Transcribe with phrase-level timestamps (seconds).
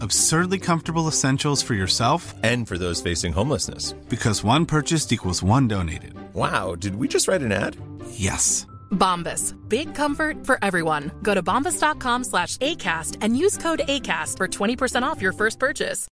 [0.00, 3.92] Absurdly comfortable essentials for yourself And for those facing homelessness.
[4.08, 6.12] because one purchased equals one donated.
[6.34, 7.76] Wow, did we just write an ad?
[8.12, 8.66] Yes.
[8.90, 9.54] Bombas.
[9.68, 11.10] Big comfort for everyone.
[11.22, 16.06] Go to bombas.com slash ACAST and use code ACAST for 20% off your first purchase.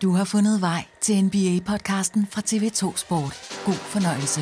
[0.00, 3.60] Du har fundet vej til NBA-podcasten fra TV2 Sport.
[3.64, 4.40] God fornøjelse.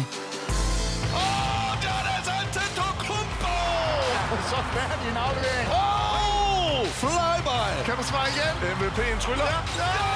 [4.50, 5.68] Så færdig en aflevering.
[5.68, 5.91] Oh!
[7.02, 7.84] Flyby!
[7.86, 8.54] Kan du svare igen?
[8.76, 9.44] MVP'en tryller.
[9.44, 10.12] Ja!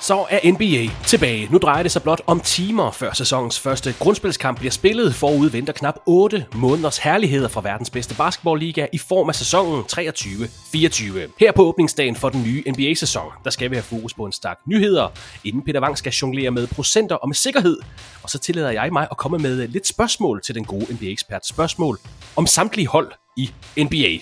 [0.00, 1.48] Så er NBA tilbage.
[1.50, 5.14] Nu drejer det sig blot om timer før sæsonens første grundspilskamp bliver spillet.
[5.14, 11.32] Forud venter knap 8 måneders herligheder fra verdens bedste basketballliga i form af sæsonen 23-24.
[11.40, 14.58] Her på åbningsdagen for den nye NBA-sæson, der skal vi have fokus på en stak
[14.66, 15.08] nyheder,
[15.44, 17.78] inden Peter Wang skal jonglere med procenter og med sikkerhed.
[18.22, 21.46] Og så tillader jeg mig at komme med lidt spørgsmål til den gode NBA-ekspert.
[21.46, 21.98] Spørgsmål
[22.36, 24.18] om samtlige hold i NBA.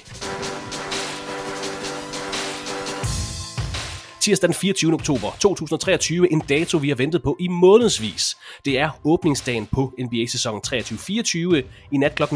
[4.20, 4.94] Tirsdag den 24.
[4.94, 8.36] oktober 2023, en dato vi har ventet på i månedsvis.
[8.64, 11.62] Det er åbningsdagen på NBA-sæsonen 23-24.
[11.92, 12.22] I nat kl.
[12.22, 12.28] 01.30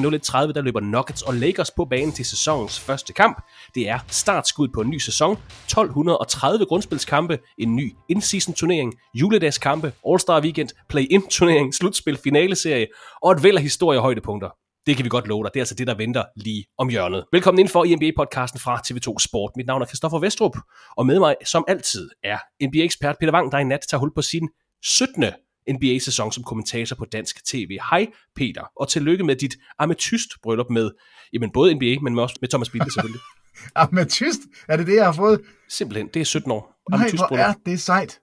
[0.52, 3.42] der løber Nuggets og Lakers på banen til sæsonens første kamp.
[3.74, 10.40] Det er startskud på en ny sæson, 1230 grundspilskampe, en ny in-season turnering, juledagskampe, All-Star
[10.40, 12.86] Weekend, play-in turnering, slutspil, finaleserie
[13.22, 14.63] og et væld af historie og højdepunkter.
[14.86, 15.50] Det kan vi godt love dig.
[15.54, 17.24] Det er altså det, der venter lige om hjørnet.
[17.32, 19.50] Velkommen ind for NBA-podcasten fra TV2 Sport.
[19.56, 20.56] Mit navn er Christoffer Vestrup,
[20.96, 24.22] og med mig som altid er NBA-ekspert Peter Wang, der i nat tager hul på
[24.22, 24.48] sin
[24.82, 25.24] 17.
[25.70, 27.78] NBA-sæson som kommentator på dansk tv.
[27.90, 28.06] Hej
[28.36, 30.90] Peter, og tillykke med dit ametyst bryllup med
[31.32, 33.20] jamen, både NBA, men også med Thomas Bilde selvfølgelig.
[33.82, 34.40] Ametyst?
[34.68, 35.40] Er det det, jeg har fået?
[35.68, 36.74] Simpelthen, det er 17 år.
[36.90, 37.46] Nej, Ametyst hvor bryllup.
[37.46, 38.20] er det sejt.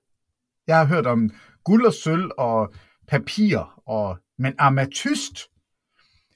[0.68, 1.32] Jeg har hørt om
[1.64, 2.74] guld og sølv og
[3.08, 4.18] papir, og...
[4.40, 5.51] men ametyst?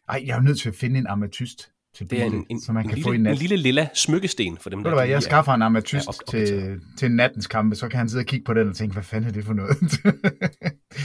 [0.10, 2.62] Ej, jeg er jo nødt til at finde en ametyst til Det er en, en,
[2.62, 3.32] så man en, kan lille, få i nat.
[3.34, 6.10] en lille lilla smykkesten for dem, Ved du hvad, jeg er- skaffer en ametyst er
[6.10, 8.94] op- til, til nattens kampe, så kan han sidde og kigge på den og tænke,
[8.94, 9.78] hvad fanden er det for noget?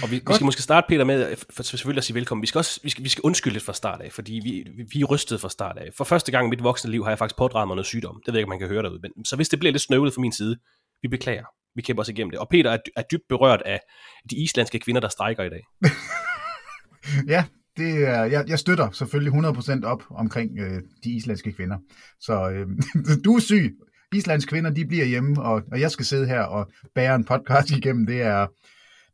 [0.02, 2.42] Og vi, vi skal måske starte, Peter, med for, selvfølgelig at sige velkommen.
[2.42, 4.84] Vi skal også vi skal, vi skal undskylde lidt fra start af, fordi vi, vi,
[4.94, 5.88] vi er rystet fra start af.
[5.96, 8.20] For første gang i mit voksne liv har jeg faktisk pådraget mig noget sygdom.
[8.26, 9.00] Det ved jeg ikke, om man kan høre derude.
[9.02, 10.56] Men, så hvis det bliver lidt snøvlet fra min side,
[11.02, 11.44] vi beklager.
[11.76, 12.38] Vi kæmper os igennem det.
[12.38, 13.80] Og Peter er, er dybt berørt af
[14.30, 15.62] de islandske kvinder, der strækker i dag.
[17.34, 17.44] ja,
[17.76, 21.78] det er, jeg, jeg støtter selvfølgelig 100% op omkring øh, de islandske kvinder.
[22.20, 22.66] Så øh,
[23.24, 23.76] du er syg.
[24.12, 27.70] Islands kvinder, de bliver hjemme, og, og jeg skal sidde her og bære en podcast
[27.70, 28.06] igennem.
[28.06, 28.46] Det er,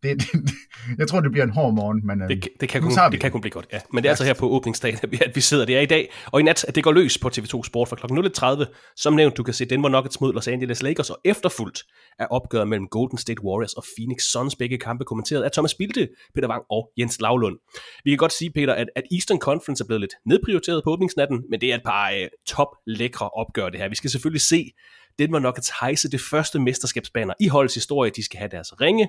[0.03, 0.29] det, det,
[0.99, 3.21] jeg tror, det bliver en hård morgen, men Det, det, kan nu kun, vi det
[3.21, 3.81] kan kun blive godt, ja.
[3.93, 5.65] Men det er altså her på åbningsdagen, at vi, sidder.
[5.65, 7.97] Det er i dag, og i nat, at det går løs på TV2 Sport fra
[7.97, 8.65] kl.
[8.65, 8.93] 0.30.
[8.97, 11.85] Som nævnt, du kan se Denver Nuggets mod Los Angeles Lakers, og efterfulgt
[12.19, 16.09] er opgøret mellem Golden State Warriors og Phoenix Suns, begge kampe kommenteret af Thomas Bilde,
[16.35, 17.59] Peter Wang og Jens Lavlund.
[18.05, 21.45] Vi kan godt sige, Peter, at, at Eastern Conference er blevet lidt nedprioriteret på åbningsnatten,
[21.51, 23.89] men det er et par øh, top lækre opgør det her.
[23.89, 24.73] Vi skal selvfølgelig se
[25.19, 28.11] Denver Nuggets hejse det første mesterskabsbaner i holdets historie.
[28.11, 29.09] De skal have deres ringe,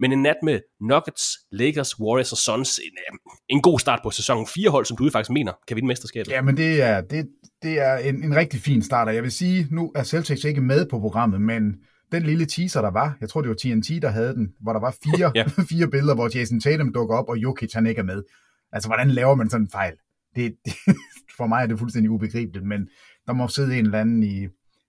[0.00, 3.18] Men en nat med Nuggets, Lakers, Warriors og Suns, en, øh,
[3.48, 4.46] en god start på sæsonen.
[4.46, 6.30] Fire hold, som du faktisk mener, kan vinde mesterskabet.
[6.30, 7.28] Ja, men det er, det,
[7.62, 10.60] det er en, en rigtig fin start, og jeg vil sige, nu er Celtics ikke
[10.60, 11.74] med på programmet, men
[12.12, 14.80] den lille teaser, der var, jeg tror det var TNT, der havde den, hvor der
[14.80, 15.44] var fire, ja.
[15.72, 18.22] fire billeder, hvor Jason Tatum dukker op, og Jokic han ikke er med.
[18.72, 19.92] Altså, hvordan laver man sådan en fejl?
[20.36, 20.74] Det, det,
[21.36, 22.88] for mig er det fuldstændig ubegribeligt, men
[23.26, 24.48] der må sidde en eller anden i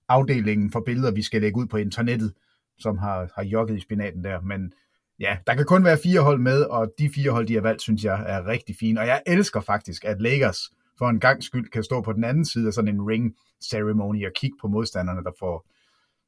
[0.10, 2.34] afdelingen for billeder, vi skal lægge ud på internettet,
[2.80, 4.42] som har, har jogget i spinaten der.
[4.42, 4.74] Men
[5.20, 7.82] ja, der kan kun være fire hold med, og de fire hold, de har valgt,
[7.82, 9.00] synes jeg er rigtig fine.
[9.00, 12.46] Og jeg elsker faktisk, at Lakers for en gang skyld kan stå på den anden
[12.46, 13.36] side af sådan en ring
[13.70, 15.68] ceremony og kigge på modstanderne, der får,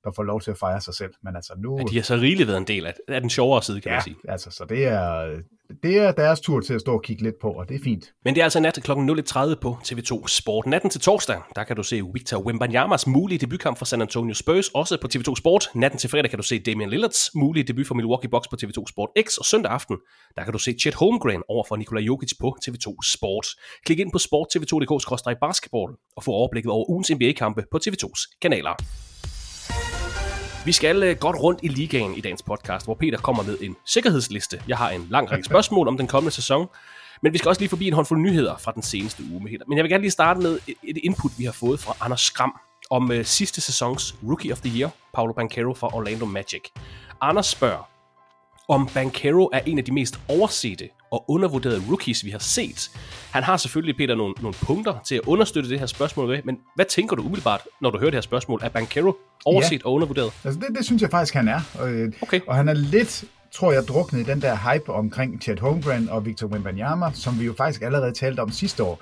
[0.07, 1.13] der får lov til at fejre sig selv.
[1.23, 1.77] Men altså nu...
[1.77, 3.95] Ja, de har så rigeligt været en del af, af den sjovere side, kan ja,
[3.95, 4.15] man sige.
[4.27, 5.37] altså, så det er,
[5.83, 8.13] det er deres tur til at stå og kigge lidt på, og det er fint.
[8.25, 8.91] Men det er altså nat kl.
[8.91, 10.65] 0.30 på TV2 Sport.
[10.65, 14.67] Natten til torsdag, der kan du se Victor Wembanyama's mulige debutkamp for San Antonio Spurs,
[14.67, 15.69] også på TV2 Sport.
[15.75, 18.83] Natten til fredag kan du se Damian Lillards mulige debut for Milwaukee Bucks på TV2
[18.89, 19.97] Sport X, og søndag aften,
[20.35, 23.47] der kan du se Chet Holmgren over for Nikola Jokic på TV2 Sport.
[23.85, 28.75] Klik ind på sporttv2.dk-basketball og få overblikket over ugens NBA-kampe på TV2's kanaler.
[30.67, 33.75] Vi skal øh, godt rundt i ligaen i dagens podcast, hvor Peter kommer med en
[33.85, 34.61] sikkerhedsliste.
[34.67, 36.67] Jeg har en lang række spørgsmål om den kommende sæson,
[37.21, 39.77] men vi skal også lige forbi en håndfuld nyheder fra den seneste uge med Men
[39.77, 42.59] jeg vil gerne lige starte med et, input, vi har fået fra Anders Skram
[42.89, 46.63] om øh, sidste sæsons Rookie of the Year, Paolo Banquero fra Orlando Magic.
[47.21, 47.89] Anders spørger,
[48.67, 52.91] om Banquero er en af de mest oversete og undervurderede rookies, vi har set.
[53.31, 56.57] Han har selvfølgelig, Peter, nogle, nogle punkter til at understøtte det her spørgsmål med, men
[56.75, 58.59] hvad tænker du umiddelbart, når du hører det her spørgsmål?
[58.63, 59.13] Er Banquero
[59.45, 59.85] overset ja.
[59.85, 60.33] og undervurderet?
[60.43, 61.61] Altså det, det synes jeg faktisk, han er.
[61.79, 62.39] Og, øh, okay.
[62.47, 63.23] og han er lidt,
[63.53, 67.45] tror jeg, druknet i den der hype omkring Chet Holmgren og Victor Wembanyama, som vi
[67.45, 69.01] jo faktisk allerede talte om sidste år.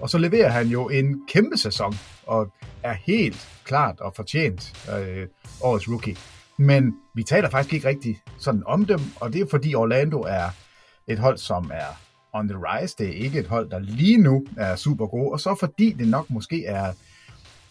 [0.00, 1.94] Og så leverer han jo en kæmpe sæson,
[2.26, 5.26] og er helt klart og fortjent øh,
[5.60, 6.16] årets rookie.
[6.58, 10.48] Men vi taler faktisk ikke rigtig sådan om dem, og det er fordi Orlando er
[11.08, 12.00] et hold, som er
[12.32, 12.96] on the rise.
[12.98, 16.08] Det er ikke et hold, der lige nu er super gode, og så fordi det
[16.08, 16.92] nok måske er,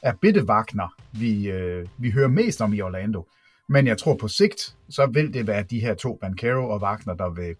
[0.01, 3.27] er Bitte Wagner, vi, øh, vi hører mest om i Orlando.
[3.69, 7.13] Men jeg tror på sigt, så vil det være de her to, Bancaro og Wagner,
[7.13, 7.55] der vil,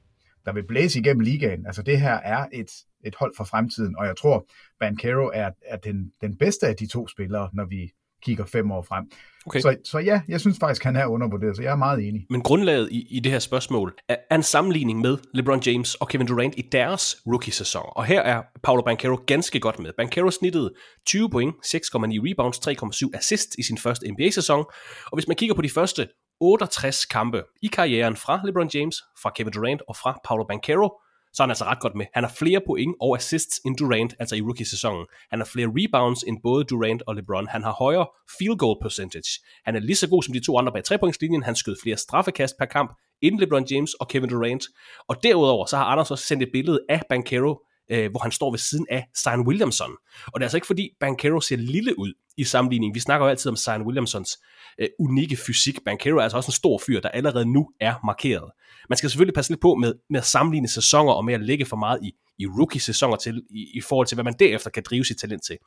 [0.45, 1.65] der vil blæse igennem ligaen.
[1.65, 2.71] Altså det her er et,
[3.05, 4.45] et hold for fremtiden, og jeg tror,
[4.79, 7.91] Bancaro er, er den, den bedste af de to spillere, når vi
[8.23, 9.05] kigger fem år frem.
[9.45, 9.59] Okay.
[9.59, 12.25] Så, så ja, jeg synes faktisk, han er undervurderet, så jeg er meget enig.
[12.29, 16.07] Men grundlaget i, i det her spørgsmål er, er en sammenligning med LeBron James og
[16.07, 17.85] Kevin Durant i deres rookie-sæson.
[17.85, 19.91] Og her er Paolo Banchero ganske godt med.
[19.97, 20.73] Banchero snittede
[21.05, 21.59] 20 point, 6,9
[21.95, 24.65] rebounds, 3,7 assists i sin første NBA-sæson.
[25.05, 26.07] Og hvis man kigger på de første
[26.41, 30.89] 68 kampe i karrieren fra LeBron James, fra Kevin Durant og fra Paolo Banchero,
[31.33, 32.05] så er han altså ret godt med.
[32.13, 35.05] Han har flere point og assists end Durant, altså i rookie-sæsonen.
[35.29, 37.47] Han har flere rebounds end både Durant og LeBron.
[37.47, 38.07] Han har højere
[38.37, 39.31] field goal percentage.
[39.65, 41.43] Han er lige så god som de to andre bag trepointslinjen.
[41.43, 42.91] Han skød flere straffekast per kamp
[43.21, 44.63] end LeBron James og Kevin Durant.
[45.07, 47.59] Og derudover så har Anders også sendt et billede af Bankero,
[47.91, 49.91] øh, hvor han står ved siden af Zion Williamson.
[50.27, 52.95] Og det er altså ikke fordi Bankero ser lille ud i sammenligning.
[52.95, 54.37] Vi snakker jo altid om Zion Williamsons
[54.79, 55.79] øh, unikke fysik.
[55.85, 58.51] Bankero er altså også en stor fyr, der allerede nu er markeret.
[58.89, 61.65] Man skal selvfølgelig passe lidt på med, med at sammenligne sæsoner og med at lægge
[61.65, 65.05] for meget i, i rookie-sæsoner til, i, i forhold til, hvad man derefter kan drive
[65.05, 65.57] sit talent til.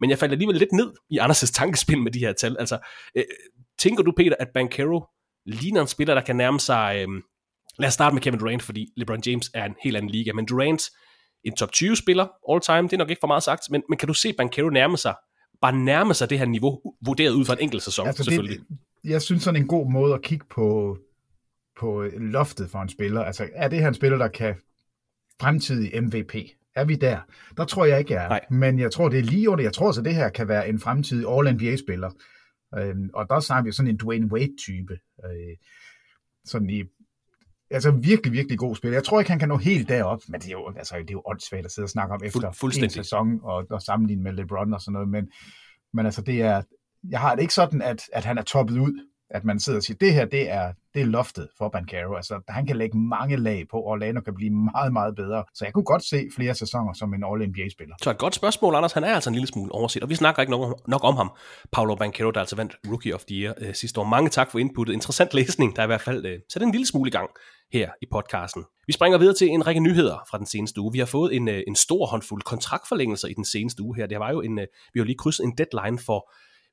[0.00, 2.56] Men jeg falder alligevel lidt ned i Anders' tankespil med de her tal.
[2.58, 2.78] Altså,
[3.14, 3.24] øh,
[3.78, 5.04] tænker du, Peter, at Bankero
[5.46, 6.96] ligner en spiller, der kan nærme sig...
[6.96, 7.08] Øh,
[7.78, 10.46] lad os starte med Kevin Durant, fordi LeBron James er en helt anden liga, men
[10.46, 10.90] Durant,
[11.44, 13.98] en top 20 spiller all time, det er nok ikke for meget sagt, men, men
[13.98, 15.14] kan du se Bankero nærme sig,
[15.60, 18.58] bare nærme sig det her niveau, vurderet ud fra en enkelt sæson, altså selvfølgelig?
[18.58, 20.98] Det, jeg synes sådan en god måde at kigge på,
[21.80, 23.20] på loftet for en spiller.
[23.20, 24.54] Altså, er det her en spiller, der kan
[25.40, 26.34] fremtidig MVP?
[26.74, 27.18] Er vi der?
[27.56, 28.28] Der tror jeg ikke, jeg er.
[28.28, 28.44] Nej.
[28.50, 29.64] Men jeg tror, det er lige under.
[29.64, 32.10] Jeg tror så, det her kan være en fremtidig All-NBA-spiller.
[32.78, 34.98] Øhm, og der snakker vi sådan en Dwayne Wade-type.
[35.24, 35.56] Øh,
[36.44, 36.82] sådan i
[37.70, 38.96] altså virkelig, virkelig god spiller.
[38.96, 41.12] Jeg tror ikke, han kan nå helt derop, men det er jo, altså, det er
[41.12, 44.32] jo åndssvagt at sidde og snakke om efter Fuld, en sæson og, og sammenligne med
[44.32, 45.28] LeBron og sådan noget, men,
[45.92, 46.62] men altså det er,
[47.10, 49.82] jeg har det ikke sådan, at, at han er toppet ud at man sidder og
[49.82, 52.14] siger, det her, det er, det er loftet for Bancaro.
[52.14, 55.44] Altså, han kan lægge mange lag på, og Orlando kan blive meget, meget bedre.
[55.54, 57.94] Så jeg kunne godt se flere sæsoner som en All-NBA-spiller.
[58.02, 58.92] Så et godt spørgsmål, Anders.
[58.92, 61.30] Han er altså en lille smule overset, og vi snakker ikke nok, nok om ham.
[61.72, 64.04] Paolo Bancaro, der altså vandt Rookie of the Year øh, sidste år.
[64.04, 64.94] Mange tak for inputtet.
[64.94, 67.30] Interessant læsning, der er i hvert fald øh, sat en lille smule i gang
[67.72, 68.64] her i podcasten.
[68.86, 70.92] Vi springer videre til en række nyheder fra den seneste uge.
[70.92, 74.06] Vi har fået en, øh, en stor håndfuld kontraktforlængelser i den seneste uge her.
[74.06, 76.32] Det var jo en, øh, vi har lige krydset en deadline for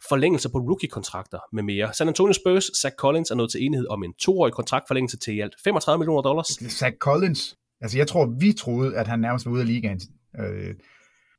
[0.09, 1.93] forlængelser på rookie-kontrakter med mere.
[1.93, 5.39] San Antonio Spurs, Zach Collins er nået til enighed om en toårig kontraktforlængelse til i
[5.39, 6.47] alt 35 millioner dollars.
[6.71, 10.01] Zach Collins, altså jeg tror, vi troede, at han nærmest var ude af ligaen.
[10.39, 10.73] Øh,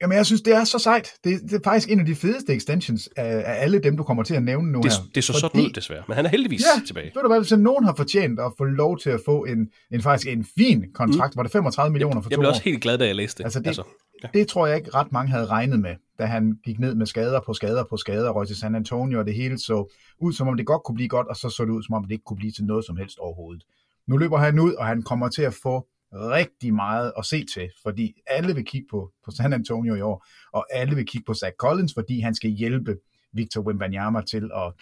[0.03, 1.09] Jamen, jeg synes, det er så sejt.
[1.25, 4.23] Det, det er faktisk en af de fedeste extensions af, af alle dem, du kommer
[4.23, 4.99] til at nævne nu Det, her.
[5.15, 6.03] det så Fordi- sådan ud, desværre.
[6.09, 7.11] Men han er heldigvis ja, tilbage.
[7.15, 9.59] ved du hvad, hvis nogen har fortjent at få lov til at få en,
[9.93, 11.37] en faktisk en fin kontrakt, mm.
[11.37, 12.51] var det 35 millioner for Jeg to blev år?
[12.53, 13.45] også helt glad, da jeg læste det.
[13.45, 13.83] Altså, det, altså,
[14.23, 14.29] ja.
[14.35, 17.41] det tror jeg ikke ret mange havde regnet med, da han gik ned med skader
[17.47, 20.57] på skader på skader, røg til San Antonio, og det hele så ud, som om
[20.57, 22.37] det godt kunne blive godt, og så så det ud, som om det ikke kunne
[22.37, 23.65] blive til noget som helst overhovedet.
[24.07, 27.71] Nu løber han ud, og han kommer til at få rigtig meget at se til,
[27.83, 31.35] fordi alle vil kigge på, på San Antonio i år, og alle vil kigge på
[31.35, 32.97] Zach Collins, fordi han skal hjælpe
[33.33, 34.73] Victor Wembanyama til at,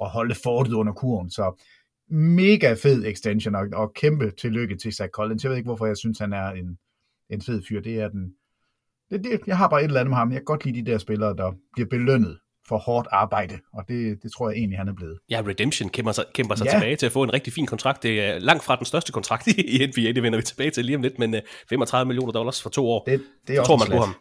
[0.00, 1.30] at holde fortet under kurven.
[1.30, 1.62] Så
[2.10, 5.44] mega fed extension, og, og kæmpe tillykke til Zach Collins.
[5.44, 6.78] Jeg ved ikke, hvorfor jeg synes, han er en,
[7.30, 7.80] en fed fyr.
[7.80, 8.34] Det er den,
[9.18, 10.30] det, det, jeg har bare et eller andet med ham.
[10.30, 14.22] Jeg kan godt lide de der spillere, der bliver belønnet for hårdt arbejde, og det,
[14.22, 15.18] det tror jeg egentlig, han er blevet.
[15.30, 16.70] Ja, Redemption kæmper sig, kæmper sig Ja.
[16.70, 18.02] tilbage til at få en rigtig fin kontrakt.
[18.02, 20.96] Det er langt fra den største kontrakt i, NBA, det vender vi tilbage til lige
[20.96, 23.04] om lidt, men uh, 35 millioner dollars for to år.
[23.04, 24.00] Det, det er Så også tror man på slat.
[24.00, 24.14] ham.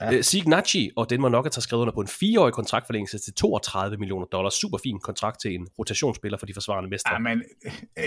[0.00, 0.06] Ja.
[0.10, 0.16] Ja.
[0.16, 0.22] Ja.
[0.22, 4.26] Sig Nachi og Denver Nuggets har skrevet under på en fireårig kontraktforlængelse til 32 millioner
[4.26, 4.54] dollars.
[4.54, 7.12] Super fin kontrakt til en rotationsspiller for de forsvarende mestre.
[7.12, 7.42] Ja, men
[7.98, 8.04] øh,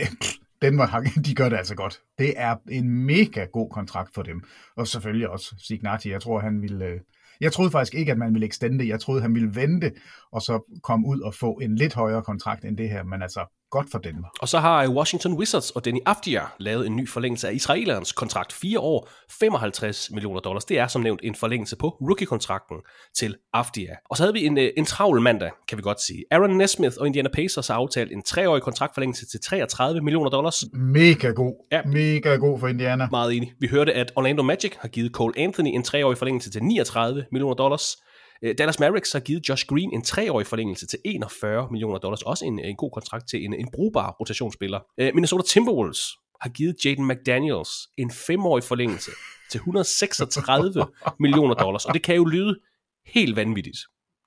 [0.62, 2.02] Denver, har- de gør det altså godt.
[2.18, 4.44] Det er en mega god kontrakt for dem.
[4.76, 6.12] Og selvfølgelig også Signati.
[6.12, 6.86] Jeg tror, han ville...
[6.86, 7.00] Øh,
[7.42, 8.88] jeg troede faktisk ikke, at man ville extende.
[8.88, 9.92] Jeg troede, han ville vente,
[10.32, 13.04] og så komme ud og få en lidt højere kontrakt end det her.
[13.04, 14.28] Men altså, godt for Denver.
[14.42, 18.54] Og så har Washington Wizards og Denny Avdia lavet en ny forlængelse af israelerens kontrakt.
[18.54, 19.10] 4 år,
[19.40, 20.66] 55 millioner dollars.
[20.66, 22.78] Det er som nævnt en forlængelse på rookie-kontrakten
[23.16, 23.96] til Avdia.
[24.10, 26.24] Og så havde vi en, øh, en travl mandag, kan vi godt sige.
[26.32, 30.64] Aaron Nesmith og Indiana Pacers har aftalt en treårig kontraktforlængelse til 33 millioner dollars.
[30.74, 31.68] Mega god.
[31.72, 31.82] Ja.
[31.86, 33.08] Mega god for Indiana.
[33.12, 33.54] Meget enig.
[33.60, 37.56] Vi hørte, at Orlando Magic har givet Cole Anthony en treårig forlængelse til 39 millioner
[37.56, 37.98] dollars.
[38.44, 42.22] Øh, Dallas Mavericks har givet Josh Green en treårig forlængelse til 41 millioner dollars.
[42.22, 44.80] Også en, en god kontrakt til en, en brugbar rotationsspiller.
[44.98, 46.00] Øh, Minnesota Timberwolves
[46.42, 49.12] har givet Jaden McDaniels en femårig forlængelse
[49.52, 50.86] til 136
[51.20, 51.86] millioner dollars.
[51.86, 52.60] Og det kan jo lyde
[53.06, 53.78] helt vanvittigt.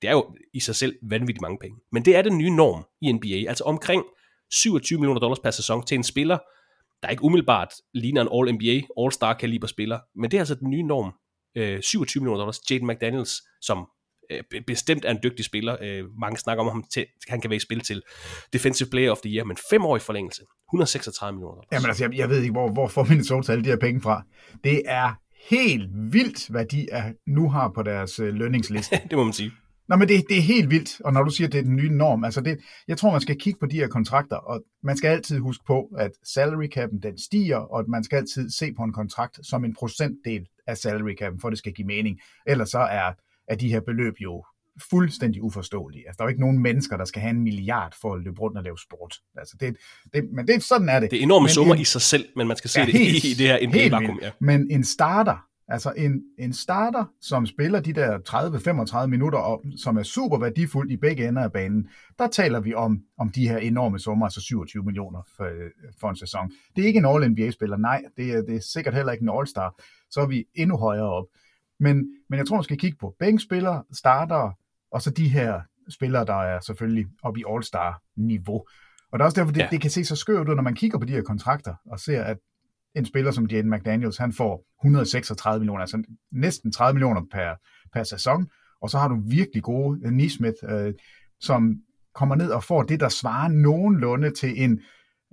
[0.01, 1.77] Det er jo i sig selv vanvittigt mange penge.
[1.91, 3.49] Men det er den nye norm i NBA.
[3.49, 4.03] Altså omkring
[4.51, 6.37] 27 millioner dollars per sæson til en spiller,
[7.03, 10.83] der ikke umiddelbart ligner en All-NBA, All-Star kaliber spiller, men det er altså den nye
[10.83, 11.13] norm.
[11.57, 12.71] Øh, 27 millioner dollars.
[12.71, 13.87] Jaden McDaniels, som
[14.31, 15.77] øh, be- bestemt er en dygtig spiller.
[15.81, 18.01] Øh, mange snakker om ham, til, han kan være i spil til
[18.53, 20.41] Defensive Player of the Year, men fem år i forlængelse.
[20.69, 21.61] 136 millioner.
[21.71, 24.23] Jamen altså, jeg, jeg ved ikke, hvor, hvor får Minnesota alle de her penge fra.
[24.63, 25.13] Det er
[25.49, 28.95] helt vildt, hvad de er, nu har på deres øh, lønningsliste.
[29.09, 29.51] det må man sige.
[29.91, 31.75] Nå, men det, det er helt vildt, og når du siger, at det er den
[31.75, 34.97] nye norm, altså det, jeg tror, man skal kigge på de her kontrakter, og man
[34.97, 38.73] skal altid huske på, at salary cap'en, den stiger, og at man skal altid se
[38.73, 42.19] på en kontrakt som en procentdel af salary cap'en, for at det skal give mening.
[42.47, 43.11] Ellers så er,
[43.51, 44.45] er de her beløb jo
[44.89, 46.03] fuldstændig uforståelige.
[46.07, 48.39] Altså, der er jo ikke nogen mennesker, der skal have en milliard for at løbe
[48.41, 49.15] rundt og lave sport.
[49.37, 49.75] Altså, det,
[50.13, 51.11] det, men det, sådan er det.
[51.11, 52.93] Det er enorme Men summer en- i sig selv, men man skal se Ja, det
[52.93, 54.19] helt- i, i det her NBA-vakuum.
[54.21, 54.31] Ja.
[54.39, 58.17] Men en starter, altså en, en starter, som spiller de der
[59.03, 61.87] 30-35 minutter, og som er super værdifuld i begge ender af banen,
[62.19, 65.49] der taler vi om, om de her enorme summer, altså 27 millioner for,
[65.99, 66.51] for en sæson.
[66.75, 69.83] Det er ikke en All-NBA-spiller, nej, det er, det er sikkert heller ikke en All-Star,
[70.09, 71.25] så er vi endnu højere op.
[71.81, 71.95] Men,
[72.29, 74.51] men jeg tror, man skal kigge på bænkspillere, starter,
[74.91, 78.65] og så de her spillere, der er selvfølgelig oppe i All-Star-niveau.
[79.11, 79.67] Og det er også derfor, det, Ja.
[79.71, 82.23] det kan se så skørt ud, når man kigger på de her kontrakter, og ser,
[82.23, 82.37] at
[82.95, 87.55] en spiller som Jaden McDaniels, han får 136 millioner, altså næsten 30 millioner per,
[87.93, 88.47] per sæson,
[88.81, 90.93] og så har du virkelig gode uh, Nismith, øh,
[91.39, 91.75] som
[92.15, 94.79] kommer ned og får det, der svarer nogenlunde til en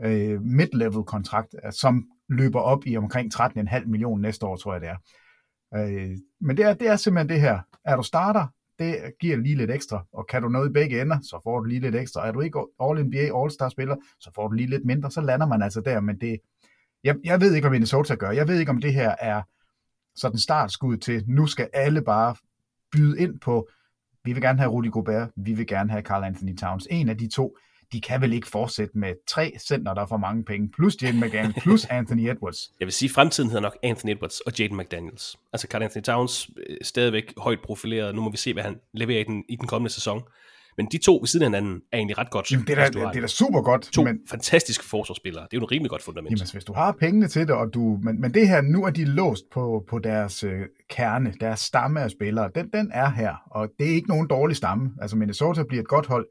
[0.05, 4.81] øh, mid-level kontrakt, øh, som løber op i omkring 13,5 millioner næste år, tror jeg
[4.81, 4.97] det er.
[5.75, 7.59] Øh, men det er, det er simpelthen det her.
[7.85, 8.47] Er du starter,
[8.79, 11.65] det giver lige lidt ekstra, og kan du noget i begge ender, så får du
[11.65, 12.29] lige lidt ekstra.
[12.29, 15.81] Er du ikke All-NBA, All-Star-spiller, så får du lige lidt mindre, så lander man altså
[15.81, 16.39] der, men det,
[17.05, 18.31] jeg, jeg ved ikke, hvad Minnesota gør.
[18.31, 19.43] Jeg ved ikke, om det her er
[20.17, 22.35] sådan startskud til, nu skal alle bare
[22.93, 23.69] byde ind på,
[24.25, 26.87] vi vil gerne have Rudy Gobert, vi vil gerne have Carl Anthony Towns.
[26.91, 27.57] En af de to,
[27.93, 31.53] de kan vel ikke fortsætte med tre center, der får mange penge, plus Jaden McGann,
[31.53, 32.71] plus Anthony Edwards.
[32.81, 35.37] Jeg vil sige, at fremtiden hedder nok Anthony Edwards og Jaden McDaniels.
[35.53, 38.15] Altså Carl Anthony Towns øh, stadigvæk højt profileret.
[38.15, 40.23] Nu må vi se, hvad han leverer i den, i den kommende sæson.
[40.79, 42.53] Men de to ved siden af hinanden er egentlig ret godt.
[42.53, 45.45] Jamen, det er da, det er da super godt, To men fantastiske forsvarsspillere.
[45.45, 46.31] Det er jo et rimelig godt fundament.
[46.31, 48.85] Jamen, altså, hvis du har pengene til det, og du, men, men det her, nu
[48.85, 53.11] er de låst på, på deres øh, kerne, deres stamme af spillere, den, den er
[53.11, 54.91] her, og det er ikke nogen dårlig stamme.
[55.01, 56.27] Altså Minnesota bliver et godt hold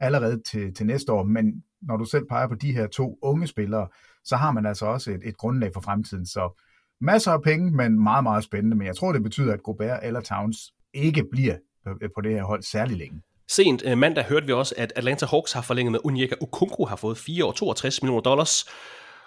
[0.00, 3.46] allerede til, til næste år, men når du selv peger på de her to unge
[3.46, 3.88] spillere,
[4.24, 6.26] så har man altså også et, et grundlag for fremtiden.
[6.26, 6.62] Så
[7.00, 8.76] masser af penge, men meget, meget spændende.
[8.76, 10.58] Men jeg tror, det betyder, at Gobert eller Towns
[10.94, 11.56] ikke bliver
[11.88, 13.22] øh, på, det her hold særlig længe.
[13.48, 16.96] Sent øh, mandag hørte vi også, at Atlanta Hawks har forlænget med Onyeka Okunku, har
[16.96, 18.64] fået 4 år 62 millioner dollars.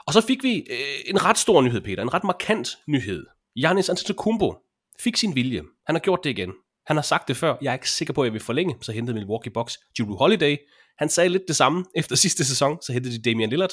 [0.07, 2.03] Og så fik vi øh, en ret stor nyhed, Peter.
[2.03, 3.25] En ret markant nyhed.
[3.55, 4.55] Giannis Antetokounmpo
[4.99, 5.63] fik sin vilje.
[5.85, 6.53] Han har gjort det igen.
[6.89, 8.91] Han har sagt det før, jeg er ikke sikker på, at jeg vil forlænge, så
[8.91, 10.57] hentede Milwaukee Bucks Drew Holiday.
[10.97, 13.69] Han sagde lidt det samme efter sidste sæson, så hentede de Damian Lillard.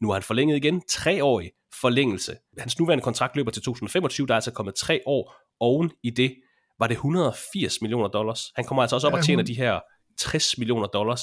[0.00, 1.50] Nu har han forlænget igen, treårig
[1.80, 2.36] forlængelse.
[2.58, 6.36] Hans nuværende kontrakt løber til 2025, der er altså kommet tre år oven i det,
[6.78, 8.52] var det 180 millioner dollars.
[8.56, 9.80] Han kommer altså også op ja, og tjener de her
[10.18, 11.22] 60 millioner dollars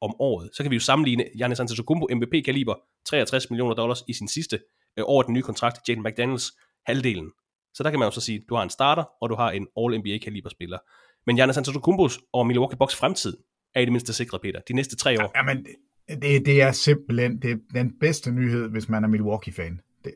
[0.00, 0.50] om året.
[0.56, 2.74] Så kan vi jo sammenligne Giannis Antetokounmpo MVP-kaliber
[3.06, 4.60] 63 millioner dollars i sin sidste
[4.98, 6.52] øh, over den nye kontrakt, Jaden McDaniels
[6.86, 7.30] halvdelen.
[7.74, 9.66] Så der kan man jo så sige, du har en starter, og du har en
[9.76, 10.78] All-NBA-kaliber spiller.
[11.26, 13.36] Men Giannis Antetokounmpos og Milwaukee Bucks fremtid
[13.74, 14.60] er i det mindste sikret, Peter.
[14.68, 15.32] De næste tre år.
[15.36, 15.66] Jamen,
[16.08, 19.80] det, det er simpelthen det er den bedste nyhed, hvis man er Milwaukee-fan.
[20.04, 20.12] Det,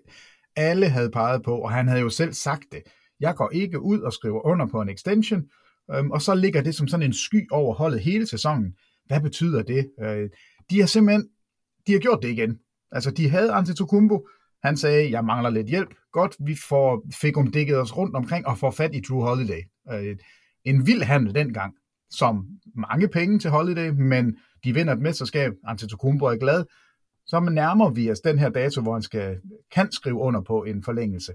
[0.57, 2.83] alle havde peget på, og han havde jo selv sagt det.
[3.21, 5.45] Jeg går ikke ud og skriver under på en extension,
[5.95, 8.75] øhm, og så ligger det som sådan en sky over holdet hele sæsonen.
[9.07, 9.91] Hvad betyder det?
[10.03, 10.31] Øh,
[10.71, 11.29] de har simpelthen
[11.89, 12.59] de har gjort det igen.
[12.93, 14.29] Altså, de havde Antetokounmpo,
[14.63, 15.95] han sagde, jeg mangler lidt hjælp.
[16.13, 19.63] Godt, vi får fik omdækket os rundt omkring og får fat i True Holiday.
[19.93, 20.17] Øh,
[20.65, 21.75] en vild handel dengang,
[22.11, 25.53] som mange penge til Holiday, men de vinder et mesterskab.
[25.67, 26.65] Antetokounmpo er glad.
[27.27, 29.39] Så nærmer vi os den her dato, hvor han skal,
[29.75, 31.33] kan skrive under på en forlængelse.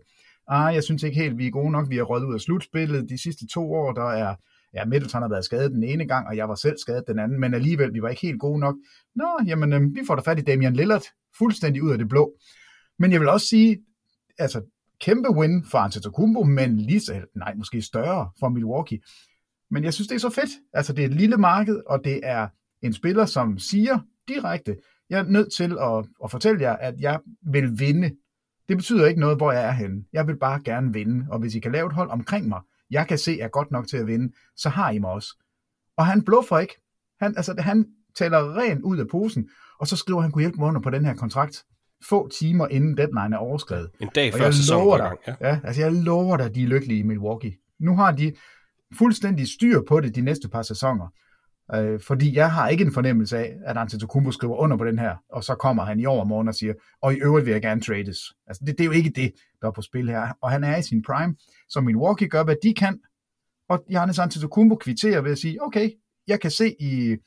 [0.47, 1.89] Ah, jeg synes ikke helt, vi er gode nok.
[1.89, 3.93] Vi har røget ud af slutspillet de sidste to år.
[3.93, 4.35] Der er,
[4.73, 7.39] ja, Middleton har været skadet den ene gang, og jeg var selv skadet den anden,
[7.39, 8.75] men alligevel, vi var ikke helt gode nok.
[9.15, 11.03] Nå, jamen, øh, vi får da fat i Damian Lillard,
[11.37, 12.33] fuldstændig ud af det blå.
[13.03, 13.79] Men jeg vil også sige,
[14.37, 14.61] altså
[14.99, 18.99] kæmpe win for Antetokounmpo, men lige så, nej, måske større for Milwaukee.
[19.71, 20.49] Men jeg synes, det er så fedt.
[20.73, 22.47] Altså, det er et lille marked, og det er
[22.81, 24.77] en spiller, som siger direkte,
[25.09, 28.11] jeg er nødt til at, at fortælle jer, at jeg vil vinde.
[28.69, 30.03] Det betyder ikke noget, hvor jeg er henne.
[30.13, 33.07] Jeg vil bare gerne vinde, og hvis I kan lave et hold omkring mig, jeg
[33.07, 35.43] kan se, er godt nok til at vinde, så har I mig også.
[35.97, 36.81] Og han bluffer ikke.
[37.19, 40.67] Han, altså, han taler rent ud af posen, og så skriver han kunne hjælpe mig
[40.67, 41.65] under på den her kontrakt
[42.09, 43.89] få timer inden deadline er overskrevet.
[43.99, 45.49] En dag før sæsonen dig, ja.
[45.49, 45.59] ja.
[45.63, 47.53] altså jeg lover dig, de er lykkelige i Milwaukee.
[47.79, 48.33] Nu har de
[48.97, 51.07] fuldstændig styr på det de næste par sæsoner.
[51.75, 55.15] Øh, fordi jeg har ikke en fornemmelse af, at Antetokounmpo skriver under på den her,
[55.29, 58.19] og så kommer han i overmorgen og siger, og i øvrigt vil jeg gerne trades.
[58.47, 59.31] Altså det, det er jo ikke det,
[59.61, 60.27] der er på spil her.
[60.41, 61.35] Og han er i sin prime,
[61.69, 62.99] så Milwaukee gør, hvad de kan,
[63.69, 65.89] og Giannis Antetokounmpo kvitterer ved at sige, okay,
[66.27, 67.17] jeg kan se i,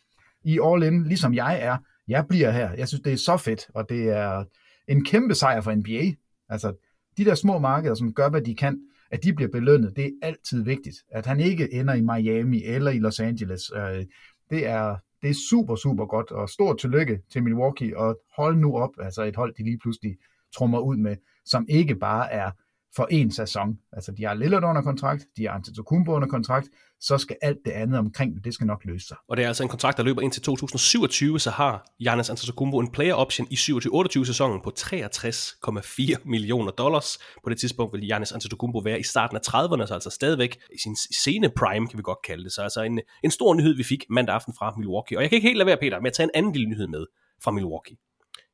[0.44, 1.76] i all in, ligesom jeg er,
[2.08, 2.72] jeg bliver her.
[2.72, 4.44] Jeg synes, det er så fedt, og det er,
[4.88, 6.14] en kæmpe sejr for NBA.
[6.48, 6.74] Altså,
[7.16, 10.10] de der små markeder, som gør, hvad de kan, at de bliver belønnet, det er
[10.22, 10.96] altid vigtigt.
[11.10, 13.72] At han ikke ender i Miami eller i Los Angeles.
[13.76, 14.04] Øh,
[14.50, 18.76] det er, det er super, super godt, og stort tillykke til Milwaukee, og hold nu
[18.76, 20.16] op, altså et hold, de lige pludselig
[20.56, 22.50] trummer ud med, som ikke bare er
[22.96, 23.78] for en sæson.
[23.92, 26.68] Altså, de har Lillard under kontrakt, de har Antetokounmpo under kontrakt,
[27.00, 29.16] så skal alt det andet omkring det, skal nok løse sig.
[29.28, 32.90] Og det er altså en kontrakt, der løber indtil 2027, så har Giannis Antetokounmpo en
[32.90, 37.18] player option i 27-28 sæsonen på 63,4 millioner dollars.
[37.44, 40.78] På det tidspunkt vil Giannis Antetokounmpo være i starten af 30'erne, så altså stadigvæk i
[40.82, 42.52] sin scene prime, kan vi godt kalde det.
[42.52, 45.18] Så altså en, en stor nyhed, vi fik mandag aften fra Milwaukee.
[45.18, 46.86] Og jeg kan ikke helt lade være, Peter, med at tage en anden lille nyhed
[46.86, 47.06] med
[47.44, 47.96] fra Milwaukee.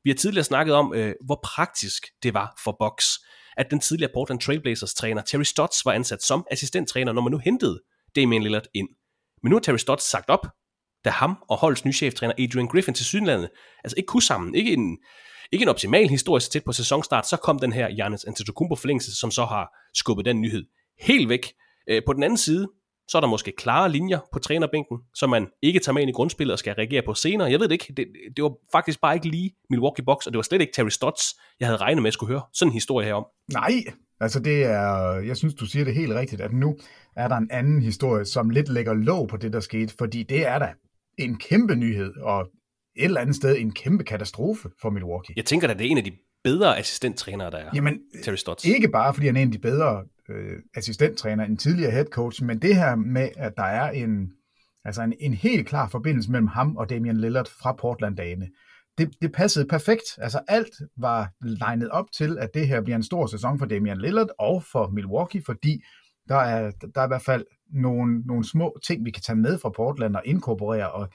[0.03, 3.19] Vi har tidligere snakket om, øh, hvor praktisk det var for Bucks,
[3.57, 7.37] at den tidligere Portland Trailblazers træner Terry Stotts var ansat som assistenttræner, når man nu
[7.37, 7.81] hentede
[8.15, 8.89] Damian Lillard ind.
[9.43, 10.47] Men nu har Terry Stotts sagt op,
[11.05, 13.49] da ham og holdets nye cheftræner Adrian Griffin til Sydlandet,
[13.83, 14.97] altså ikke kunne sammen, ikke en,
[15.51, 19.31] ikke en optimal historisk tæt på sæsonstart, så kom den her Giannis Antetokounmpo forlængelse, som
[19.31, 20.65] så har skubbet den nyhed
[20.99, 21.53] helt væk.
[21.89, 22.67] Øh, på den anden side,
[23.07, 26.13] så er der måske klare linjer på trænerbænken, som man ikke tager med ind i
[26.13, 27.51] grundspillet og skal reagere på senere.
[27.51, 27.93] Jeg ved det ikke.
[27.97, 30.89] Det, det var faktisk bare ikke lige Milwaukee Bucks, og det var slet ikke Terry
[30.89, 31.23] Stotts,
[31.59, 33.25] jeg havde regnet med at skulle høre sådan en historie herom.
[33.53, 33.71] Nej,
[34.19, 36.77] altså det er, jeg synes, du siger det helt rigtigt, at nu
[37.15, 40.47] er der en anden historie, som lidt lægger låg på det, der skete, fordi det
[40.47, 40.73] er da
[41.17, 42.41] en kæmpe nyhed, og
[42.95, 45.33] et eller andet sted en kæmpe katastrofe for Milwaukee.
[45.35, 46.11] Jeg tænker at det er en af de
[46.43, 47.69] bedre assistenttrænere, der er.
[47.75, 48.65] Jamen, Terry Stotts.
[48.65, 52.43] ikke bare fordi han er en af de bedre øh, assistenttræner, en tidligere head coach,
[52.43, 54.31] men det her med, at der er en,
[54.85, 58.49] altså en, en helt klar forbindelse mellem ham og Damian Lillard fra Portland-dagene.
[58.97, 60.03] Det, det passede perfekt.
[60.17, 64.01] Altså alt var legnet op til, at det her bliver en stor sæson for Damian
[64.01, 65.83] Lillard og for Milwaukee, fordi
[66.29, 69.59] der er, der er i hvert fald nogle, nogle små ting, vi kan tage med
[69.59, 70.91] fra Portland og inkorporere.
[70.91, 71.09] Og,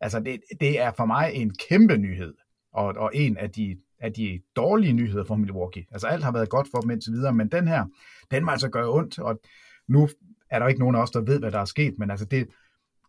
[0.00, 2.34] altså det, det er for mig en kæmpe nyhed,
[2.72, 5.86] og, og en af de af de dårlige nyheder for Milwaukee.
[5.90, 7.84] Altså alt har været godt for dem indtil videre, men den her,
[8.30, 9.40] den må altså gøre ondt, og
[9.88, 10.08] nu
[10.50, 12.48] er der ikke nogen af os, der ved, hvad der er sket, men altså det,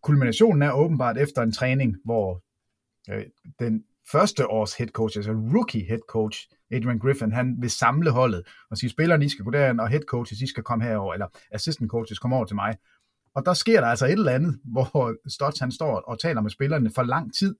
[0.02, 2.42] kulminationen er åbenbart efter en træning, hvor
[3.10, 3.24] øh,
[3.58, 8.46] den første års head coach, altså rookie head coach, Adrian Griffin, han vil samle holdet
[8.70, 11.26] og sige, spillerne I skal gå derhen, og head coaches I skal komme herover, eller
[11.50, 12.76] assistant coaches kommer over til mig.
[13.34, 16.50] Og der sker der altså et eller andet, hvor Stotts han står og taler med
[16.50, 17.56] spillerne for lang tid,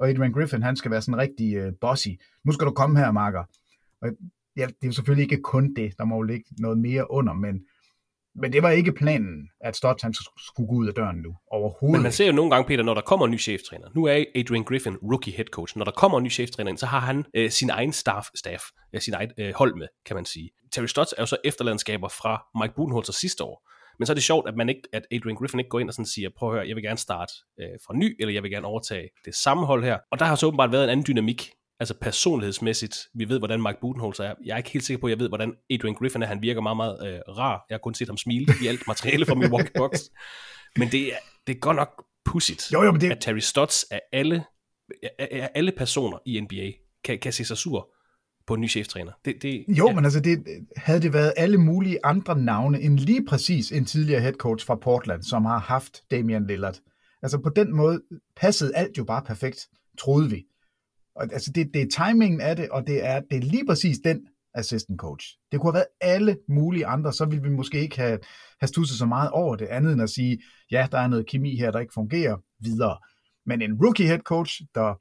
[0.00, 2.08] og Adrian Griffin, han skal være sådan rigtig øh, bossy.
[2.44, 3.44] Nu skal du komme her, Marker.
[4.02, 4.08] Og
[4.56, 7.32] ja, det er jo selvfølgelig ikke kun det, der må jo ligge noget mere under,
[7.32, 7.60] men
[8.34, 10.14] Men det var ikke planen, at Stotts han
[10.46, 11.98] skulle gå ud af døren nu, overhovedet.
[11.98, 13.88] Men man ser jo nogle gange, Peter, når der kommer en ny cheftræner.
[13.94, 15.78] Nu er Adrian Griffin rookie head coach.
[15.78, 18.62] Når der kommer en ny cheftræner ind, så har han øh, sin egen staff, staff
[18.94, 20.50] øh, sin egen øh, hold med, kan man sige.
[20.72, 23.70] Terry Stotts er jo så efterlandskaber fra Mike Budenholzer sidste år.
[24.00, 25.94] Men så er det sjovt, at, man ikke, at Adrian Griffin ikke går ind og
[25.94, 28.50] sådan siger, prøv at høre, jeg vil gerne starte øh, fra ny, eller jeg vil
[28.50, 29.98] gerne overtage det samme hold her.
[30.10, 33.78] Og der har så åbenbart været en anden dynamik altså personlighedsmæssigt, vi ved, hvordan Mike
[33.80, 34.34] Budenholzer er.
[34.44, 36.26] Jeg er ikke helt sikker på, at jeg ved, hvordan Adrian Griffin er.
[36.26, 37.64] Han virker meget, meget øh, rar.
[37.68, 40.10] Jeg har kun set ham smile i alt materiale fra Milwaukee Bucks.
[40.78, 43.10] Men det er, det er godt nok pudsigt, jo, jo, men det...
[43.10, 44.44] at Terry Stotts af alle,
[45.18, 46.70] af alle personer i NBA
[47.04, 47.94] kan, kan se sig sur
[48.50, 49.12] på en ny cheftræner.
[49.24, 49.94] Det, det, jo, ja.
[49.94, 50.44] men altså, det,
[50.76, 54.74] havde det været alle mulige andre navne end lige præcis en tidligere head coach fra
[54.74, 56.80] Portland, som har haft Damian Lillard.
[57.22, 58.00] Altså på den måde
[58.36, 60.44] passede alt jo bare perfekt, troede vi.
[61.16, 63.98] Og, altså det, det er timingen af det, og det er, det er lige præcis
[64.04, 64.20] den
[64.54, 65.26] assistant coach.
[65.52, 68.18] Det kunne have været alle mulige andre, så ville vi måske ikke have,
[68.60, 70.38] have stusset så meget over det, andet end at sige,
[70.70, 72.98] ja, der er noget kemi her, der ikke fungerer, videre.
[73.46, 74.94] Men en rookie head coach, der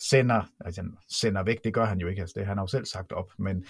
[0.00, 2.84] sender, altså sender væk, det gør han jo ikke, altså det har han jo selv
[2.84, 3.64] sagt op, men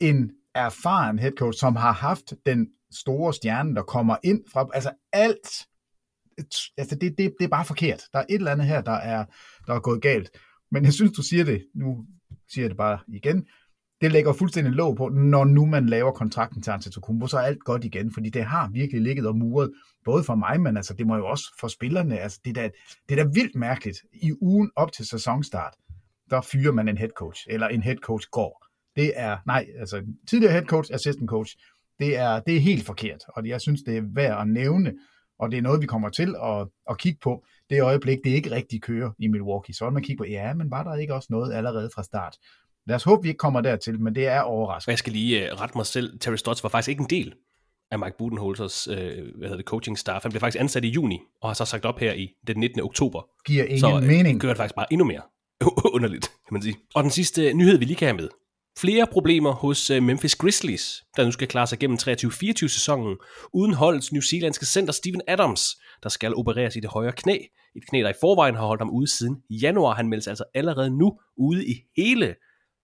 [0.00, 4.90] en erfaren head coach, som har haft den store stjerne, der kommer ind fra, altså
[5.12, 5.66] alt,
[6.76, 8.02] altså det, det, det er bare forkert.
[8.12, 9.24] Der er et eller andet her, der er,
[9.66, 10.30] der er gået galt.
[10.70, 12.06] Men jeg synes, du siger det, nu
[12.48, 13.46] siger jeg det bare igen,
[14.00, 17.64] det lægger fuldstændig låg på, når nu man laver kontrakten til Antetokounmpo, så er alt
[17.64, 19.72] godt igen, fordi det har virkelig ligget og muret,
[20.04, 22.70] både for mig, men altså det må jo også for spillerne, altså det er da,
[23.08, 23.98] det er da vildt mærkeligt.
[24.12, 25.74] I ugen op til sæsonstart,
[26.30, 28.66] der fyrer man en head coach, eller en head coach går.
[28.96, 31.56] Det er, nej, altså tidligere head coach, assistant coach,
[31.98, 34.92] det er, det er helt forkert, og jeg synes, det er værd at nævne,
[35.38, 37.44] og det er noget, vi kommer til at, at kigge på.
[37.70, 39.74] Det øjeblik, det ikke rigtig kører i Milwaukee.
[39.74, 42.36] Så vil man kigge på, ja, men var der ikke også noget allerede fra start?
[42.86, 44.92] Lad os håbe, vi ikke kommer dertil, men det er overraskende.
[44.92, 46.18] Jeg skal lige uh, rette mig selv.
[46.18, 47.34] Terry Stotts var faktisk ikke en del
[47.90, 49.02] af Mike Budenholzers uh, hvad
[49.40, 50.22] hedder det, coaching staff.
[50.22, 52.80] Han blev faktisk ansat i juni, og har så sagt op her i den 19.
[52.80, 53.22] oktober.
[53.46, 54.40] Giver ingen så, uh, mening.
[54.40, 55.22] gør det faktisk bare endnu mere
[55.94, 56.76] underligt, kan man sige.
[56.94, 58.28] Og den sidste nyhed, vi lige kan have med,
[58.78, 63.16] Flere problemer hos øh, Memphis Grizzlies, der nu skal klare sig gennem 23-24 sæsonen,
[63.52, 67.38] uden holdets New Zealandske center Steven Adams, der skal opereres i det højre knæ.
[67.76, 69.94] Et knæ, der i forvejen har holdt ham ude siden januar.
[69.94, 72.34] Han meldes altså allerede nu ude i hele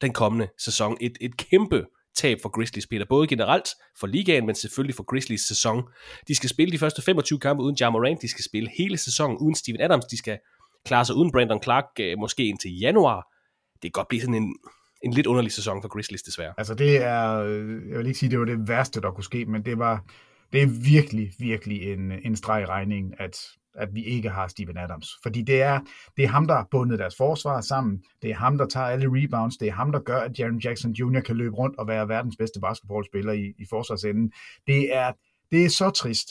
[0.03, 0.97] den kommende sæson.
[1.01, 1.87] Et, et kæmpe
[2.17, 3.05] tab for Grizzlies, Peter.
[3.09, 3.69] Både generelt
[4.01, 5.83] for ligaen, men selvfølgelig for Grizzlies sæson.
[6.29, 8.23] De skal spille de første 25 kampe uden Jamarant.
[8.23, 10.05] De skal spille hele sæsonen uden Steven Adams.
[10.05, 10.39] De skal
[10.85, 13.27] klare sig uden Brandon Clark, øh, måske indtil januar.
[13.75, 14.57] Det kan godt blive sådan en,
[15.05, 16.55] en lidt underlig sæson for Grizzlies desværre.
[16.59, 19.45] Altså det er, øh, jeg vil ikke sige, det var det værste, der kunne ske,
[19.45, 20.05] men det var,
[20.53, 23.37] det er virkelig, virkelig en, en streg i regningen, at,
[23.75, 25.09] at vi ikke har Steven Adams.
[25.23, 25.81] Fordi det er,
[26.17, 28.03] det er ham, der har bundet deres forsvar sammen.
[28.23, 29.57] Det er ham, der tager alle rebounds.
[29.57, 31.21] Det er ham, der gør, at Jaron Jackson Jr.
[31.21, 34.33] kan løbe rundt og være verdens bedste basketballspiller i, i forsvarsenden.
[34.67, 35.13] Det er,
[35.51, 36.29] det er så trist.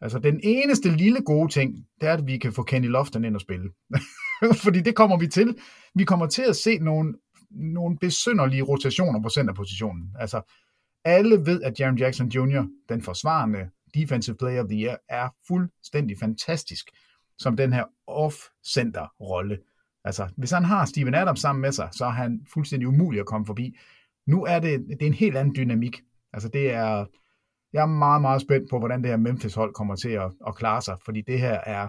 [0.00, 3.34] Altså, den eneste lille gode ting, det er, at vi kan få Kenny Lofton ind
[3.34, 3.70] og spille.
[4.64, 5.56] Fordi det kommer vi til.
[5.94, 7.14] Vi kommer til at se nogle
[7.50, 10.10] nogle besynderlige rotationer på centerpositionen.
[10.18, 10.52] Altså,
[11.04, 16.18] alle ved, at Jaron Jackson Jr., den forsvarende Defensive Player of the Year, er fuldstændig
[16.18, 16.90] fantastisk
[17.38, 19.58] som den her off-center-rolle.
[20.04, 23.26] Altså, hvis han har Steven Adams sammen med sig, så er han fuldstændig umulig at
[23.26, 23.76] komme forbi.
[24.26, 26.00] Nu er det, det er en helt anden dynamik.
[26.32, 27.06] Altså, det er,
[27.72, 30.82] jeg er meget, meget spændt på, hvordan det her Memphis-hold kommer til at, at klare
[30.82, 31.88] sig, fordi det her er,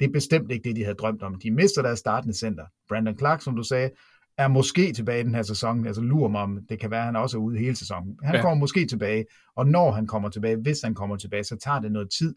[0.00, 1.34] det er bestemt ikke det, de havde drømt om.
[1.34, 2.66] De mister deres startende center.
[2.88, 3.90] Brandon Clark, som du sagde,
[4.38, 5.86] er måske tilbage i den her sæson.
[5.86, 8.18] Altså lurer mig om, det kan være, at han også er ude hele sæsonen.
[8.22, 8.40] Han ja.
[8.40, 9.24] kommer måske tilbage,
[9.56, 12.34] og når han kommer tilbage, hvis han kommer tilbage, så tager det noget tid.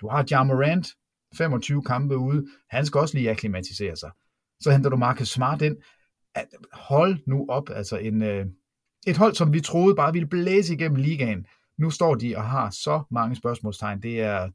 [0.00, 0.88] Du har John Morant,
[1.34, 2.46] 25 kampe ude.
[2.70, 4.10] Han skal også lige akklimatisere sig.
[4.60, 5.76] Så henter du Marcus Smart ind.
[6.72, 8.46] Hold nu op, altså en, øh,
[9.06, 11.46] et hold, som vi troede bare ville blæse igennem ligaen.
[11.78, 14.02] Nu står de og har så mange spørgsmålstegn.
[14.02, 14.50] Det, er,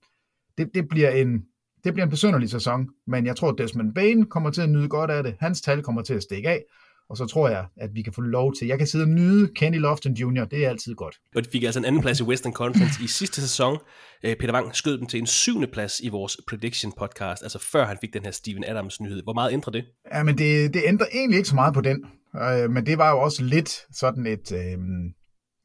[0.58, 1.46] det, det bliver en,
[1.86, 4.90] det bliver en besynderlig sæson, men jeg tror, at Desmond Bain kommer til at nyde
[4.90, 5.36] godt af det.
[5.40, 6.64] Hans tal kommer til at stikke af,
[7.10, 9.48] og så tror jeg, at vi kan få lov til, jeg kan sidde og nyde
[9.56, 11.16] Kenny Lofton Jr., det er altid godt.
[11.36, 13.78] Og de fik altså en anden plads i Western Conference i sidste sæson.
[14.24, 17.86] Øh, Peter Wang skød dem til en syvende plads i vores prediction podcast, altså før
[17.86, 19.24] han fik den her Steven Adams nyhed.
[19.24, 19.86] Hvor meget ændrer det?
[20.14, 23.12] Ja, men det, det ændrer egentlig ikke så meget på den, øh, men det var
[23.12, 24.78] jo også lidt sådan et, øh,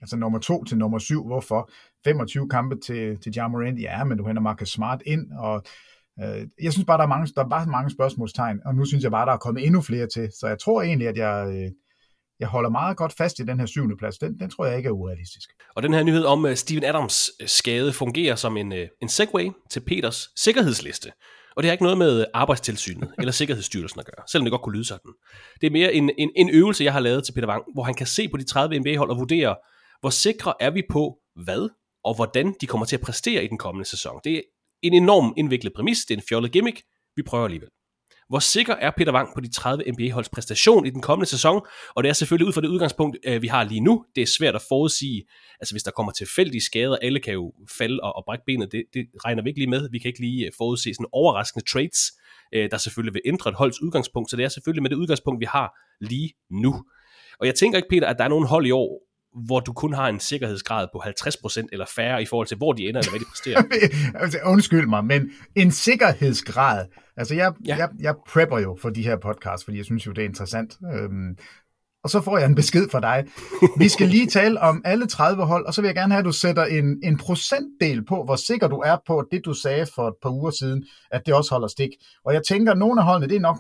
[0.00, 1.70] altså nummer to til nummer syv, hvorfor?
[2.04, 5.62] 25 kampe til, til Jamorant, ja, men du henter Marcus Smart ind, og
[6.62, 9.10] jeg synes bare, der er, mange, der er bare mange spørgsmålstegn, og nu synes jeg
[9.10, 10.28] bare, der er kommet endnu flere til.
[10.40, 11.70] Så jeg tror egentlig, at jeg, øh,
[12.40, 14.18] jeg holder meget godt fast i den her syvende plads.
[14.18, 15.50] Den, den tror jeg ikke er urealistisk.
[15.76, 19.50] Og den her nyhed om uh, Steven Adams skade fungerer som en, uh, en segway
[19.70, 21.12] til Peters sikkerhedsliste.
[21.56, 24.74] Og det har ikke noget med arbejdstilsynet eller Sikkerhedsstyrelsen at gøre, selvom det godt kunne
[24.74, 25.12] lyde sådan.
[25.60, 27.94] Det er mere en, en, en øvelse, jeg har lavet til Peter Wang, hvor han
[27.94, 29.56] kan se på de 30 NBA-hold og vurdere,
[30.00, 31.68] hvor sikre er vi på hvad
[32.04, 34.20] og hvordan de kommer til at præstere i den kommende sæson.
[34.24, 34.40] Det er
[34.82, 36.82] en enorm indviklet præmis, det er en fjollet gimmick,
[37.16, 37.68] vi prøver alligevel.
[38.30, 41.60] Hvor sikker er Peter Wang på de 30 NBA-holds præstation i den kommende sæson?
[41.94, 44.04] Og det er selvfølgelig ud fra det udgangspunkt, øh, vi har lige nu.
[44.14, 45.24] Det er svært at forudsige.
[45.60, 48.84] Altså hvis der kommer tilfældige skader, alle kan jo falde og, og brække benet, det,
[48.94, 49.90] det regner vi ikke lige med.
[49.90, 52.00] Vi kan ikke lige øh, forudse sådan overraskende trades,
[52.54, 54.30] øh, der selvfølgelig vil ændre et holds udgangspunkt.
[54.30, 56.84] Så det er selvfølgelig med det udgangspunkt, vi har lige nu.
[57.40, 59.92] Og jeg tænker ikke, Peter, at der er nogen hold i år, hvor du kun
[59.92, 63.20] har en sikkerhedsgrad på 50% eller færre i forhold til, hvor de ender eller hvad
[63.20, 63.62] de præsterer.
[64.22, 67.76] altså, undskyld mig, men en sikkerhedsgrad, altså jeg, ja.
[67.76, 70.76] jeg, jeg prepper jo for de her podcasts, fordi jeg synes jo, det er interessant.
[70.94, 71.36] Øhm,
[72.04, 73.24] og så får jeg en besked fra dig.
[73.78, 76.24] Vi skal lige tale om alle 30 hold, og så vil jeg gerne have, at
[76.24, 80.08] du sætter en, en procentdel på, hvor sikker du er på det, du sagde for
[80.08, 81.90] et par uger siden, at det også holder stik.
[82.24, 83.56] Og jeg tænker, at nogle af holdene, det er nok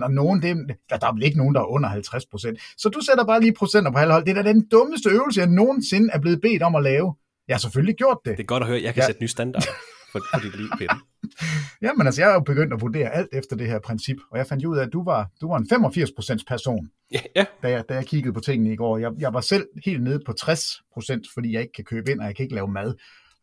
[0.00, 0.50] 100%, og nogle, det
[0.90, 2.74] er, der er vel ikke nogen, der er under 50%.
[2.78, 4.24] Så du sætter bare lige procenter på alle hold.
[4.24, 7.14] Det er da den dummeste øvelse, jeg nogensinde er blevet bedt om at lave.
[7.48, 8.36] Jeg har selvfølgelig gjort det.
[8.36, 9.06] Det er godt at høre, jeg kan ja.
[9.06, 9.66] sætte nye standarder
[10.12, 11.06] for, for dit liv, Peter.
[11.82, 14.46] Jamen altså, jeg er jo begyndt at vurdere alt efter det her princip, og jeg
[14.46, 17.44] fandt ud af, at du var, du var en 85% person, ja, ja.
[17.62, 18.98] Da, jeg, da jeg kiggede på tingene i går.
[18.98, 22.26] Jeg, jeg var selv helt nede på 60%, fordi jeg ikke kan købe ind, og
[22.26, 22.94] jeg kan ikke lave mad.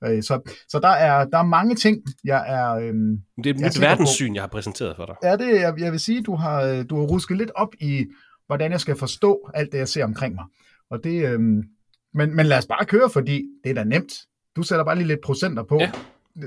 [0.04, 2.72] Øh, så, så der, er, der er mange ting, jeg er...
[2.72, 5.16] Øhm, det er mit verdenssyn, jeg har præsenteret for dig.
[5.24, 8.06] Ja, det, jeg, jeg vil sige, du har, du har rusket lidt op i,
[8.48, 10.46] hvordan jeg skal forstå alt det, jeg ser omkring mig.
[10.90, 11.64] Og det, øhm,
[12.14, 14.14] men, men lad os bare køre, fordi det er da nemt.
[14.56, 15.78] Du sætter bare lige lidt procenter på.
[15.80, 15.92] Ja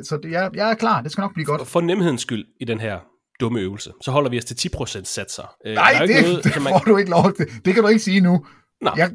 [0.02, 1.68] så det, jeg, jeg er klar, det skal nok blive godt.
[1.68, 2.98] For nemhedens skyld i den her
[3.40, 5.54] dumme øvelse, så holder vi os til 10% satser.
[5.66, 6.72] Øh, Nej, det, noget, det man...
[6.72, 7.46] får du ikke lov til.
[7.64, 8.46] Det kan du ikke sige nu.
[8.82, 8.94] Nej.
[8.96, 9.10] Jeg...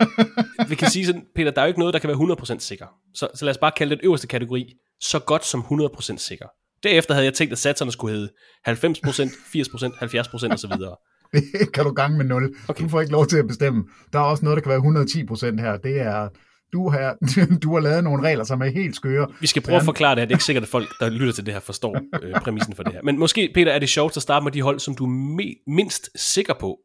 [0.68, 2.86] vi kan sige sådan, Peter, der er jo ikke noget, der kan være 100% sikker.
[3.14, 6.46] Så, så lad os bare kalde den øverste kategori så godt som 100% sikker.
[6.82, 8.28] Derefter havde jeg tænkt, at satserne skulle hedde
[8.68, 8.78] 90%, 80%,
[10.48, 10.72] 70% osv.
[11.32, 12.54] Det kan du gange med 0.
[12.68, 12.84] Okay.
[12.84, 13.84] Du får ikke lov til at bestemme.
[14.12, 15.76] Der er også noget, der kan være 110% her.
[15.76, 16.28] Det er,
[16.72, 17.16] du har,
[17.62, 19.28] du har lavet nogle regler, som er helt skøre.
[19.40, 20.26] Vi skal prøve at forklare det her.
[20.26, 22.82] Det er ikke sikkert, at folk, der lytter til det her, forstår øh, præmissen for
[22.82, 23.00] det her.
[23.02, 25.08] Men måske, Peter, er det sjovt at starte med de hold, som du er
[25.40, 26.78] me- mindst sikker på.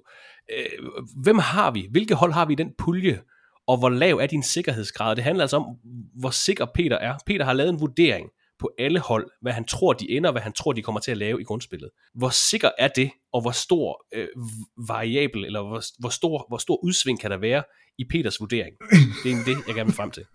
[0.58, 0.88] Øh,
[1.24, 1.88] hvem har vi?
[1.92, 3.20] Hvilke hold har vi i den pulje?
[3.68, 5.16] Og hvor lav er din sikkerhedsgrad?
[5.16, 5.66] Det handler altså om,
[6.20, 7.14] hvor sikker Peter er.
[7.26, 8.28] Peter har lavet en vurdering
[8.60, 11.18] på alle hold, hvad han tror, de ender, hvad han tror, de kommer til at
[11.18, 11.90] lave i grundspillet.
[12.16, 14.28] Hvor sikker er det, og hvor stor øh,
[14.88, 17.64] variabel, eller hvor, hvor, stor, hvor stor udsving kan der være
[17.98, 18.76] i Peters vurdering?
[19.24, 20.24] Det er det, jeg gerne vil frem til.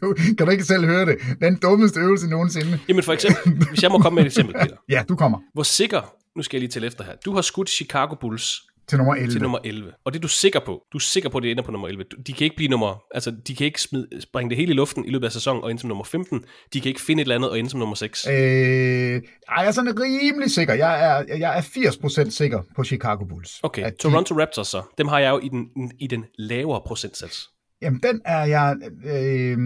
[0.00, 1.18] Du, kan du ikke selv høre det?
[1.40, 2.80] Den dummeste øvelse nogensinde.
[2.88, 4.76] Jamen for eksempel, hvis jeg må komme med et eksempel, Peter.
[4.94, 5.38] Ja, du kommer.
[5.54, 8.98] Hvor sikker, nu skal jeg lige til efter her, du har skudt Chicago Bulls til
[8.98, 9.30] nummer 11.
[9.30, 9.92] Til nummer 11.
[10.04, 10.82] Og det er du sikker på.
[10.92, 12.04] Du er sikker på, at det ender på nummer 11.
[12.26, 15.04] De kan ikke blive nummer, altså de kan ikke smide, springe det hele i luften
[15.04, 16.44] i løbet af sæsonen og ende som nummer 15.
[16.72, 18.26] De kan ikke finde et eller andet og ende som nummer 6.
[18.26, 19.22] Øh, jeg
[19.66, 20.74] er sådan rimelig sikker.
[20.74, 23.60] Jeg er, jeg er 80% sikker på Chicago Bulls.
[23.62, 24.40] Okay, at Toronto de...
[24.40, 24.82] Raptors så.
[24.98, 27.48] Dem har jeg jo i den, i den lavere procentsats.
[27.82, 28.76] Jamen, den er jeg...
[29.04, 29.58] Øh,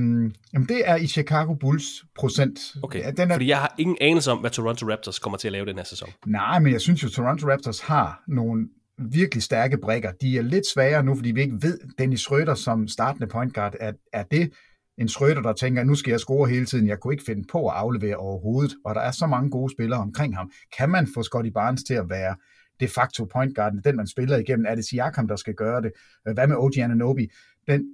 [0.54, 2.58] jamen, det er i Chicago Bulls procent.
[2.82, 5.48] Okay, ja, den er, fordi jeg har ingen anelse om, hvad Toronto Raptors kommer til
[5.48, 6.08] at lave den her sæson.
[6.26, 8.68] Nej, men jeg synes jo, Toronto Raptors har nogle
[9.10, 10.12] virkelig stærke brækker.
[10.12, 13.74] De er lidt svagere nu, fordi vi ikke ved, Dennis Schröder som startende point guard,
[13.80, 14.52] er, er det
[14.98, 17.68] en Schröder, der tænker, nu skal jeg score hele tiden, jeg kunne ikke finde på
[17.68, 20.50] at aflevere overhovedet, og der er så mange gode spillere omkring ham.
[20.78, 22.36] Kan man få Scotty Barnes til at være
[22.80, 24.66] de facto point guard, den man spiller igennem?
[24.68, 25.92] Er det Siakam, der skal gøre det?
[26.34, 27.28] Hvad med OG Ananobi?
[27.68, 27.84] Den,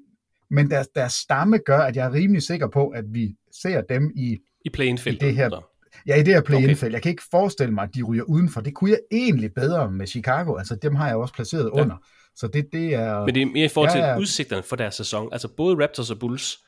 [0.50, 4.12] men deres, deres stamme gør, at jeg er rimelig sikker på, at vi ser dem
[4.16, 4.70] i, I,
[5.10, 5.48] i det her
[6.08, 6.92] Ja, i det her play okay.
[6.92, 8.60] Jeg kan ikke forestille mig, at de ryger udenfor.
[8.60, 10.56] Det kunne jeg egentlig bedre med Chicago.
[10.56, 11.82] Altså, dem har jeg også placeret ja.
[11.82, 11.96] under.
[12.36, 13.24] Så det, det er...
[13.24, 14.18] Men det er mere i forhold til ja, ja.
[14.18, 15.28] udsigterne for deres sæson.
[15.32, 16.58] Altså, både Raptors og Bulls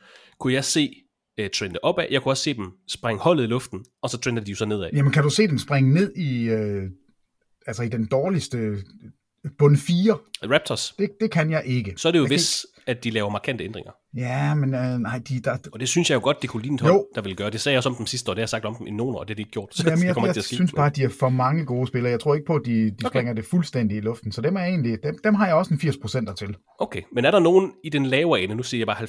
[0.40, 0.94] kunne jeg se
[1.40, 2.06] uh, trende opad.
[2.10, 4.64] Jeg kunne også se dem springe holdet i luften, og så trender de jo så
[4.64, 4.90] nedad.
[4.92, 6.90] Jamen, kan du se dem springe ned i, uh,
[7.66, 8.76] altså i den dårligste
[9.58, 10.18] bund 4?
[10.42, 10.94] Raptors?
[10.98, 11.94] Det, det kan jeg ikke.
[11.96, 13.92] Så er det jo hvis, at de laver markante ændringer.
[14.16, 15.56] Ja, men øh, nej, de der...
[15.72, 17.50] Og det synes jeg jo godt, det kunne ligne et hold, der vil gøre.
[17.50, 18.90] Det sagde jeg også om dem sidste år, det har jeg sagt om dem i
[18.90, 19.68] nogle år, det har de ikke gjort.
[19.76, 22.10] Så Jamen, jeg, det jeg, jeg synes bare, at de er for mange gode spillere.
[22.10, 23.08] Jeg tror ikke på, at de, de okay.
[23.08, 24.32] springer det fuldstændig i luften.
[24.32, 26.56] Så dem, er egentlig, dem, dem har jeg også en 80% til.
[26.78, 29.02] Okay, men er der nogen i den lavere ende, nu siger jeg bare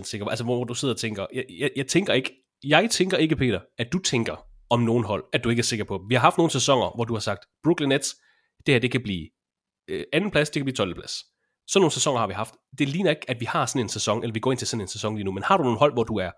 [0.00, 2.30] 70-50% sikker, altså hvor du sidder og tænker, jeg, jeg, jeg tænker ikke,
[2.64, 5.84] jeg tænker ikke, Peter, at du tænker om nogen hold, at du ikke er sikker
[5.84, 6.00] på.
[6.08, 8.14] Vi har haft nogle sæsoner, hvor du har sagt, Brooklyn Nets,
[8.66, 9.28] det her, det kan blive
[9.88, 10.94] øh, anden plads, det kan blive 12.
[10.94, 11.14] plads.
[11.68, 12.54] Sådan nogle sæsoner har vi haft.
[12.78, 14.80] Det ligner ikke, at vi har sådan en sæson, eller vi går ind til sådan
[14.80, 16.30] en sæson lige nu, men har du nogle hold, hvor du er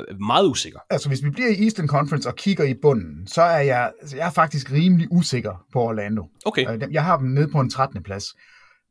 [0.00, 0.80] øh, meget usikker?
[0.90, 4.16] Altså, hvis vi bliver i Eastern Conference og kigger i bunden, så er jeg, altså,
[4.16, 6.28] jeg er faktisk rimelig usikker på Orlando.
[6.44, 6.74] Okay.
[6.74, 8.02] Øh, jeg har dem nede på en 13.
[8.02, 8.24] plads.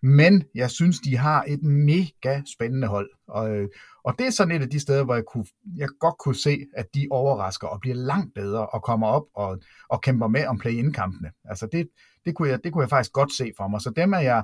[0.03, 3.09] Men jeg synes, de har et mega spændende hold.
[3.27, 3.69] Og, øh,
[4.03, 5.45] og det er sådan et af de steder, hvor jeg, kunne,
[5.77, 9.59] jeg godt kunne se, at de overrasker og bliver langt bedre og kommer op og,
[9.89, 11.29] og kæmper med om play-in-kampene.
[11.45, 11.87] Altså det,
[12.25, 13.81] det, kunne jeg, det kunne jeg faktisk godt se for mig.
[13.81, 14.43] Så dem er jeg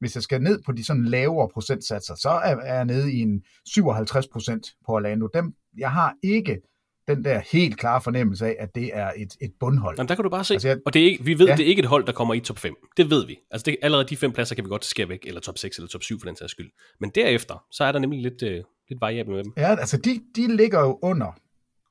[0.00, 3.20] hvis jeg skal ned på de sådan lavere procentsatser, så er, er jeg nede i
[3.20, 5.28] en 57 procent på Orlando.
[5.34, 6.60] Dem, jeg har ikke
[7.08, 9.96] den der helt klare fornemmelse af, at det er et, et bundhold.
[9.98, 11.56] Jamen, der kan du bare se, altså, jeg, og det er ikke, vi ved, ja.
[11.56, 12.74] det er ikke et hold, der kommer i top 5.
[12.96, 13.38] Det ved vi.
[13.50, 15.88] Altså det, allerede de fem pladser kan vi godt skære væk, eller top 6 eller
[15.88, 16.70] top 7 for den sags skyld.
[17.00, 19.52] Men derefter, så er der nemlig lidt, øh, lidt variabel med dem.
[19.56, 21.38] Ja, altså de, de ligger jo under,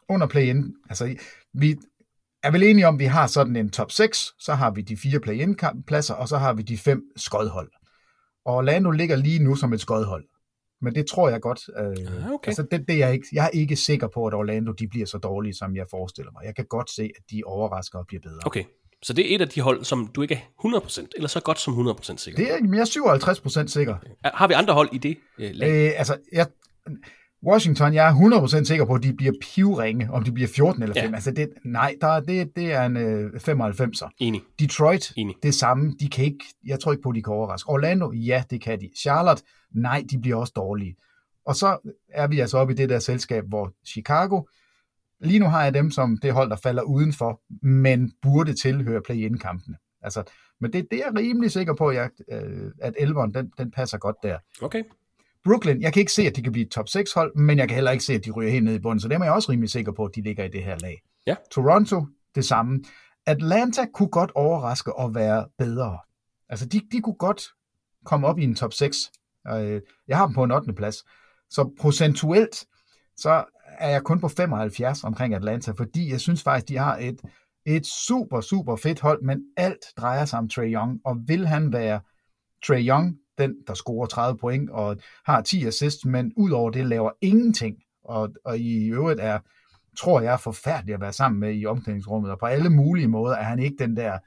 [0.10, 0.74] under play-in.
[0.90, 1.16] Altså
[1.54, 1.76] vi
[2.44, 4.98] er vel enige om, at vi har sådan en top 6, så har vi de
[4.98, 7.72] fire play-in pladser, og så har vi de fem skodhold.
[8.48, 10.26] Og Orlando ligger lige nu som et skodhold.
[10.82, 11.60] Men det tror jeg godt.
[11.78, 12.50] Øh, ah, okay.
[12.50, 15.06] altså det, det er jeg, ikke, jeg er ikke sikker på, at Orlando de bliver
[15.06, 16.46] så dårlige, som jeg forestiller mig.
[16.46, 18.40] Jeg kan godt se, at de overrasker og bliver bedre.
[18.46, 18.64] Okay,
[19.04, 21.60] så det er et af de hold, som du ikke er 100%, eller så godt
[21.60, 23.96] som 100% sikker Det er, jeg er 57% sikker.
[24.24, 25.70] Har vi andre hold i det øh, lag?
[25.70, 26.48] Øh, altså, jeg,
[27.44, 30.96] Washington, jeg er 100% sikker på, at de bliver pivringe, om de bliver 14 eller
[31.02, 31.10] 5.
[31.10, 31.16] Ja.
[31.16, 34.10] Altså det, nej, der, det, det er en øh, 95'er.
[34.20, 34.42] Enig.
[34.60, 35.36] Detroit, Enig.
[35.44, 35.94] det samme.
[36.00, 37.70] De kan ikke, jeg tror ikke på, at de kan overraske.
[37.70, 38.90] Orlando, ja, det kan de.
[39.02, 39.44] Charlotte,
[39.76, 40.96] nej, de bliver også dårlige.
[41.46, 44.42] Og så er vi altså oppe i det der selskab, hvor Chicago,
[45.22, 49.78] lige nu har jeg dem som det hold, der falder udenfor, men burde tilhøre play-in-kampene.
[50.02, 50.24] Altså,
[50.62, 53.98] men det, det er jeg rimelig sikker på, at, øh, at elveren, den, den passer
[53.98, 54.38] godt der.
[54.62, 54.84] Okay.
[55.44, 57.68] Brooklyn, jeg kan ikke se, at de kan blive et top 6 hold, men jeg
[57.68, 59.34] kan heller ikke se, at de ryger helt ned i bunden, så dem er jeg
[59.34, 61.02] også rimelig sikker på, at de ligger i det her lag.
[61.28, 61.36] Ja.
[61.52, 62.84] Toronto, det samme.
[63.26, 65.98] Atlanta kunne godt overraske og være bedre.
[66.50, 67.42] Altså, de, de kunne godt
[68.06, 68.98] komme op i en top 6.
[69.48, 70.74] Øh, jeg har dem på en 8.
[70.74, 70.96] plads.
[71.50, 72.66] Så procentuelt,
[73.18, 73.44] så
[73.80, 77.22] er jeg kun på 75 omkring Atlanta, fordi jeg synes faktisk, de har et,
[77.66, 81.74] et super, super fedt hold, men alt drejer sig om Trey Young, og vil han
[81.74, 82.00] være
[82.68, 87.12] Trey Young, den, der scorer 30 point og har 10 assists, men udover det laver
[87.22, 89.40] ingenting, og, og i øvrigt er,
[89.98, 93.44] tror jeg, forfærdelig at være sammen med i omklædningsrummet, og på alle mulige måder er
[93.44, 94.18] han ikke den der,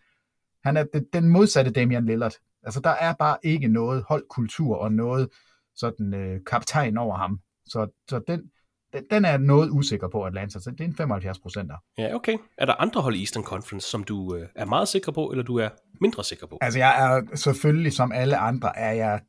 [0.64, 2.35] han er den modsatte Damian Lillard.
[2.62, 5.29] Altså, der er bare ikke noget holdkultur og noget
[5.75, 7.40] sådan øh, kaptajn over ham.
[7.66, 8.51] Så, så den,
[8.92, 11.74] den, den er noget usikker på Atlanta, så det er en 75 procenter.
[11.98, 12.37] Ja, okay.
[12.59, 15.44] Er der andre hold i Eastern Conference, som du øh, er meget sikker på, eller
[15.44, 15.68] du er
[16.00, 16.59] mindre sikker på?
[16.61, 19.20] Altså jeg er selvfølgelig, som alle andre, er jeg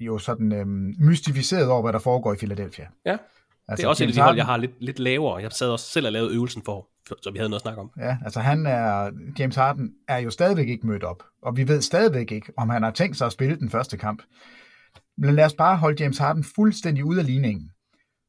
[0.00, 0.66] jo sådan øh,
[1.06, 2.86] mystificeret over, hvad der foregår i Philadelphia.
[3.06, 3.16] Ja,
[3.68, 5.42] altså, det er også James et af de hold, jeg har lidt, lidt lavere.
[5.42, 6.88] Jeg sad også selv og lavede øvelsen for,
[7.22, 7.90] så vi havde noget at snakke om.
[7.98, 11.82] Ja, altså han er, James Harden er jo stadigvæk ikke mødt op, og vi ved
[11.82, 14.22] stadigvæk ikke, om han har tænkt sig at spille den første kamp.
[15.18, 17.70] Men lad os bare holde James Harden fuldstændig ud af ligningen.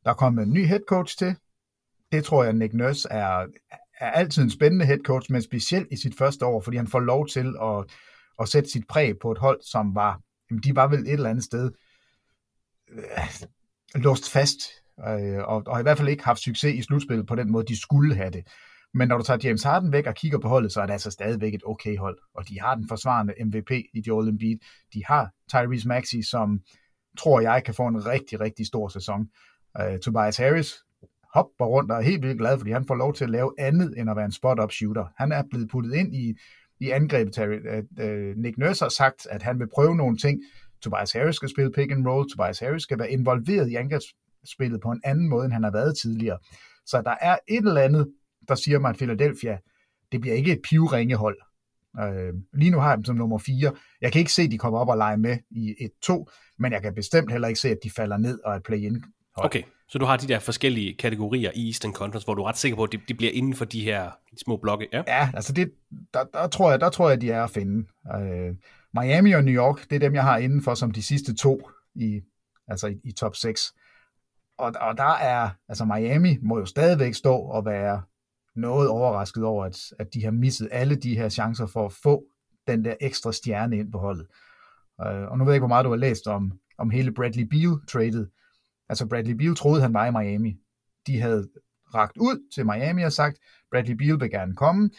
[0.05, 1.35] Der er kommet en ny head coach til.
[2.11, 3.45] Det tror jeg, Nick Nurse er,
[3.99, 6.99] er altid en spændende head coach, men specielt i sit første år, fordi han får
[6.99, 7.85] lov til at,
[8.39, 11.29] at sætte sit præg på et hold, som var, jamen de var vel et eller
[11.29, 11.71] andet sted
[12.89, 13.01] øh,
[13.95, 14.59] låst fast,
[15.07, 17.81] øh, og, og i hvert fald ikke haft succes i slutspillet på den måde, de
[17.81, 18.47] skulle have det.
[18.93, 21.11] Men når du tager James Harden væk og kigger på holdet, så er det altså
[21.11, 22.17] stadigvæk et okay hold.
[22.35, 24.57] Og de har den forsvarende MVP i Joel Embiid.
[24.93, 26.59] De har Tyrese Maxey, som
[27.17, 29.29] tror jeg kan få en rigtig, rigtig stor sæson.
[29.79, 30.73] Uh, Tobias Harris
[31.33, 33.93] hopper rundt og er helt vildt glad, fordi han får lov til at lave andet
[33.97, 35.05] end at være en spot-up shooter.
[35.17, 36.35] Han er blevet puttet ind i,
[36.79, 37.33] i angrebet.
[37.33, 40.41] Terry, uh, uh, Nick Nurse har sagt, at han vil prøve nogle ting.
[40.83, 42.29] Tobias Harris skal spille pick and roll.
[42.29, 45.97] Tobias Harris skal være involveret i angrebsspillet på en anden måde, end han har været
[45.97, 46.37] tidligere.
[46.85, 48.07] Så der er et eller andet
[48.47, 49.57] der siger mig, at Philadelphia,
[50.11, 51.37] det bliver ikke et pivringehold.
[51.99, 53.73] Øh, lige nu har jeg dem som nummer 4.
[54.01, 56.71] Jeg kan ikke se, at de kommer op og lege med i et 2, men
[56.71, 59.03] jeg kan bestemt heller ikke se, at de falder ned og er play-in.
[59.35, 59.45] Hold.
[59.45, 62.57] Okay, så du har de der forskellige kategorier i Eastern Conference, hvor du er ret
[62.57, 64.11] sikker på, at de, de bliver inden for de her
[64.45, 64.87] små blokke.
[64.93, 65.71] Ja, ja altså det,
[66.13, 67.87] der, der, tror jeg, der tror jeg, de er at finde.
[68.15, 68.55] Øh,
[68.93, 71.69] Miami og New York, det er dem, jeg har inden for som de sidste to
[71.95, 72.21] i,
[72.67, 73.73] altså i, i top 6.
[74.57, 78.01] Og, og der er, altså Miami må jo stadigvæk stå og være
[78.55, 82.23] noget overrasket over, at, at de har misset alle de her chancer for at få
[82.67, 84.27] den der ekstra stjerne ind på holdet.
[84.99, 87.43] Uh, og nu ved jeg ikke, hvor meget du har læst om, om hele Bradley
[87.43, 88.29] Beal-tradet.
[88.89, 90.55] Altså Bradley Beal troede, han var i Miami.
[91.07, 91.47] De havde
[91.95, 93.37] ragt ud til Miami og sagt,
[93.71, 94.89] Bradley Beal vil gerne komme.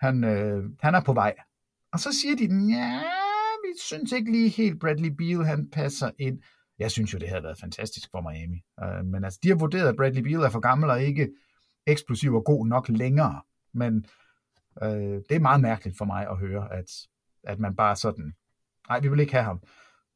[0.00, 1.34] Han, øh, han er på vej.
[1.92, 3.02] Og så siger de, ja,
[3.62, 6.42] vi synes ikke lige helt, Bradley Beal han passer ind.
[6.78, 8.62] Jeg synes jo, det havde været fantastisk for Miami.
[8.82, 11.28] Uh, men altså, de har vurderet, at Bradley Beal er for gammel og ikke
[11.86, 13.42] eksplosiv og god nok længere.
[13.74, 14.06] Men
[14.82, 16.90] øh, det er meget mærkeligt for mig at høre, at,
[17.44, 18.32] at man bare sådan,
[18.88, 19.60] nej, vi vil ikke have ham.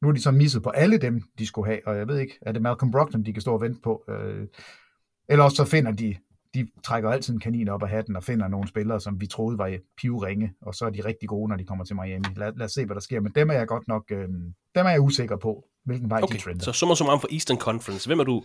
[0.01, 2.37] Nu er de så misset på alle dem, de skulle have, og jeg ved ikke,
[2.41, 4.03] er det Malcolm Brogdon, de kan stå og vente på?
[4.09, 4.47] Øh,
[5.29, 6.15] eller også så finder de,
[6.53, 9.57] de trækker altid en kanin op af hatten og finder nogle spillere, som vi troede
[9.57, 12.25] var pivringe, og så er de rigtig gode, når de kommer til Miami.
[12.35, 14.27] Lad, lad os se, hvad der sker, men dem er jeg godt nok, øh,
[14.75, 16.63] dem er jeg usikker på, hvilken vej okay, de trender.
[16.63, 18.43] så summer som om for Eastern Conference, hvem er du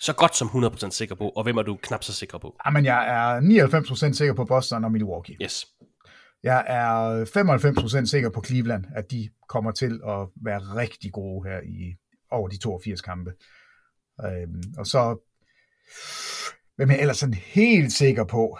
[0.00, 2.56] så godt som 100% sikker på, og hvem er du knap så sikker på?
[2.66, 3.40] Jamen, jeg er
[4.10, 5.36] 99% sikker på Boston og Milwaukee.
[5.42, 5.66] Yes.
[6.42, 7.24] Jeg er
[8.00, 11.96] 95% sikker på Cleveland, at de kommer til at være rigtig gode her i
[12.30, 13.32] over de 82 kampe.
[14.24, 15.16] Øhm, og så
[16.80, 18.58] hvem er jeg ellers sådan helt sikker på?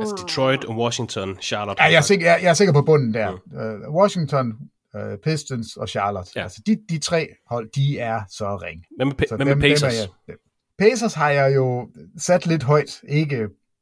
[0.00, 1.82] Altså Detroit, Washington, Charlotte.
[1.82, 3.30] Ja, jeg er sikker, jeg, jeg er sikker på bunden der.
[3.30, 3.88] Mm.
[3.88, 4.52] Uh, Washington,
[4.94, 6.30] uh, Pistons og Charlotte.
[6.36, 6.42] Ja.
[6.42, 8.84] Altså de, de tre hold, de er så ring.
[8.96, 9.94] Hvad med, så hvem dem, med Pacers?
[9.98, 10.36] Dem jeg,
[10.78, 13.00] Pacers har jeg jo sat lidt højt.
[13.08, 13.36] Ikke,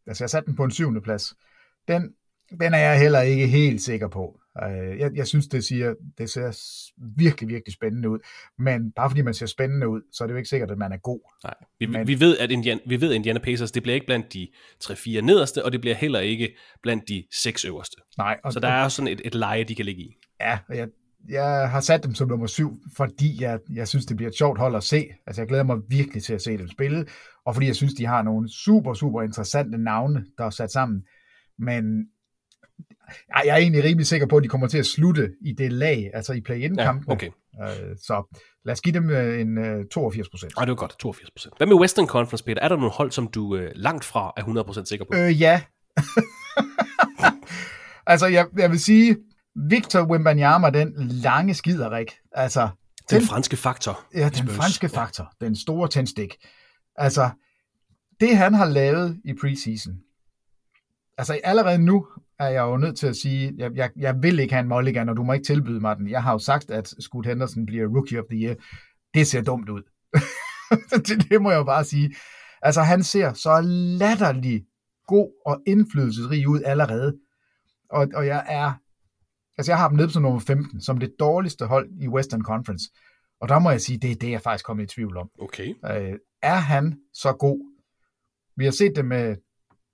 [0.07, 1.35] altså jeg har sat den på en syvende plads.
[1.89, 2.11] Den,
[2.61, 4.39] den er jeg heller ikke helt sikker på.
[4.67, 6.59] Uh, jeg, jeg synes, det, siger, det ser
[7.17, 8.19] virkelig, virkelig spændende ud.
[8.59, 10.93] Men bare fordi man ser spændende ud, så er det jo ikke sikkert, at man
[10.93, 11.21] er god.
[11.45, 14.07] Nej, vi, Men, vi, ved, at Indiana, vi ved, at Indiana Pacers, det bliver ikke
[14.07, 14.49] blandt de
[14.85, 17.97] 3-4 nederste, og det bliver heller ikke blandt de 6 øverste.
[18.19, 18.41] Nej.
[18.45, 20.17] Og, så der er sådan et, et leje, de kan ligge i.
[20.41, 20.89] Ja, og jeg,
[21.29, 24.59] jeg har sat dem som nummer syv, fordi jeg, jeg synes, det bliver et sjovt
[24.59, 25.07] hold at se.
[25.27, 27.07] Altså, jeg glæder mig virkelig til at se dem spille,
[27.47, 31.03] og fordi jeg synes, de har nogle super, super interessante navne, der er sat sammen.
[31.59, 32.07] Men
[33.45, 36.11] jeg er egentlig rimelig sikker på, at de kommer til at slutte i det lag,
[36.15, 37.05] altså i play-in-kampen.
[37.09, 37.31] Ja, okay.
[37.63, 40.53] Øh, så lad os give dem øh, en 82 procent.
[40.57, 41.55] Ej, det var godt, 82 procent.
[41.57, 42.63] Hvad med Western Conference, Peter?
[42.63, 45.19] Er der nogle hold, som du øh, langt fra er 100 procent sikker på?
[45.19, 45.63] Øh, ja.
[48.13, 49.17] altså, jeg, jeg vil sige,
[49.69, 52.13] Victor Wembanyama, den lange skiderik.
[52.33, 52.69] Altså,
[53.11, 54.01] den, den franske faktor.
[54.15, 55.33] Ja, den franske faktor.
[55.41, 56.37] Den store tændstik.
[56.97, 57.31] Altså,
[58.21, 59.95] det han har lavet i preseason,
[61.19, 62.07] altså allerede nu
[62.39, 65.09] er jeg jo nødt til at sige, jeg, jeg, jeg vil ikke have en mulligan,
[65.09, 66.11] og du må ikke tilbyde mig den.
[66.11, 68.55] Jeg har jo sagt, at Scoot Henderson bliver Rookie of the Year.
[69.15, 69.83] Det ser dumt ud.
[71.07, 72.15] det, det må jeg jo bare sige.
[72.63, 73.61] Altså, han ser så
[73.99, 74.65] latterlig
[75.07, 77.17] god og indflydelsesrig ud allerede.
[77.91, 78.73] Og, og jeg er,
[79.59, 82.85] altså jeg har dem ned som nummer 15, som det dårligste hold i Western Conference.
[83.41, 85.31] Og der må jeg sige, det er det, jeg faktisk kommer i tvivl om.
[85.39, 85.75] Okay.
[85.91, 87.73] Øh, er han så god?
[88.57, 89.37] Vi har set det med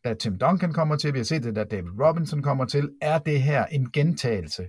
[0.09, 3.19] da Tim Duncan kommer til, vi har set det, da David Robinson kommer til, er
[3.19, 4.63] det her en gentagelse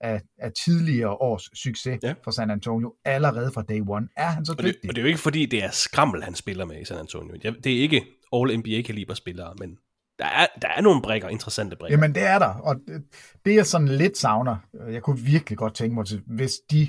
[0.00, 2.14] af, af tidligere års succes ja.
[2.24, 4.08] for San Antonio allerede fra day one.
[4.16, 4.82] Er han så og dygtig?
[4.82, 6.98] Det, og det er jo ikke fordi, det er skrammel, han spiller med i San
[6.98, 7.34] Antonio.
[7.36, 9.76] Det er ikke All-NBA-kaliber spillere, men
[10.18, 11.96] der er, der er nogle brækker, interessante brækker.
[11.96, 13.02] Jamen det er der, og det,
[13.44, 14.56] det jeg sådan lidt savner,
[14.90, 16.88] jeg kunne virkelig godt tænke mig til, hvis de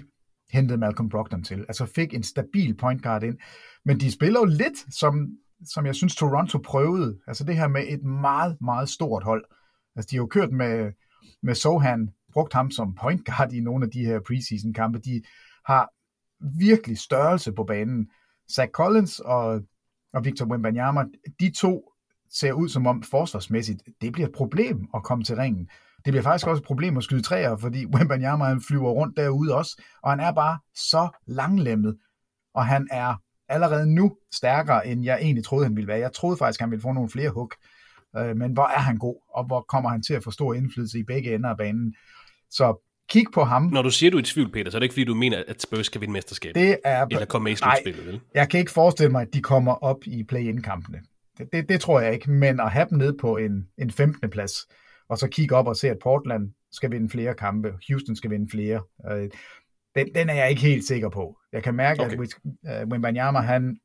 [0.51, 3.37] hentede Malcolm Brogdon til, altså fik en stabil point guard ind,
[3.85, 5.29] men de spiller jo lidt som
[5.65, 7.19] som jeg synes Toronto prøvede.
[7.27, 9.45] Altså det her med et meget, meget stort hold.
[9.95, 10.91] Altså de har jo kørt med,
[11.43, 14.99] med Sohan, brugt ham som point guard i nogle af de her preseason kampe.
[14.99, 15.21] De
[15.65, 15.89] har
[16.59, 18.09] virkelig størrelse på banen.
[18.51, 19.61] Zach Collins og,
[20.13, 21.05] og Victor Wembanyama,
[21.39, 21.91] de to
[22.29, 25.69] ser ud som om forsvarsmæssigt, det bliver et problem at komme til ringen.
[26.05, 29.55] Det bliver faktisk også et problem at skyde træer, fordi Wembanyama han flyver rundt derude
[29.55, 31.97] også, og han er bare så langlemmet,
[32.53, 33.15] og han er
[33.49, 35.99] allerede nu stærkere, end jeg egentlig troede, han ville være.
[35.99, 37.55] Jeg troede faktisk, han ville få nogle flere hook.
[38.17, 40.99] Øh, men hvor er han god, og hvor kommer han til at få stor indflydelse
[40.99, 41.95] i begge ender af banen.
[42.49, 43.63] Så kig på ham.
[43.63, 45.43] Når du siger, du er i tvivl, Peter, så er det ikke, fordi du mener,
[45.47, 46.55] at Spurs skal vinde mesterskabet.
[46.55, 47.05] Det er...
[47.05, 48.21] Eller komme med i slutspillet, vel?
[48.33, 51.01] Jeg kan ikke forestille mig, at de kommer op i play-in-kampene.
[51.37, 54.29] Det, det, det, tror jeg ikke, men at have dem ned på en, en 15.
[54.29, 54.53] plads,
[55.09, 58.49] og så kigge op og se, at Portland skal vinde flere kampe, Houston skal vinde
[58.51, 58.81] flere.
[59.97, 61.37] Øh, den, den er jeg ikke helt sikker på.
[61.51, 62.17] Jeg kan mærke, okay.
[62.65, 63.77] at uh, Wimbanyama, han,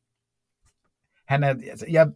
[1.28, 2.08] han er, altså, jeg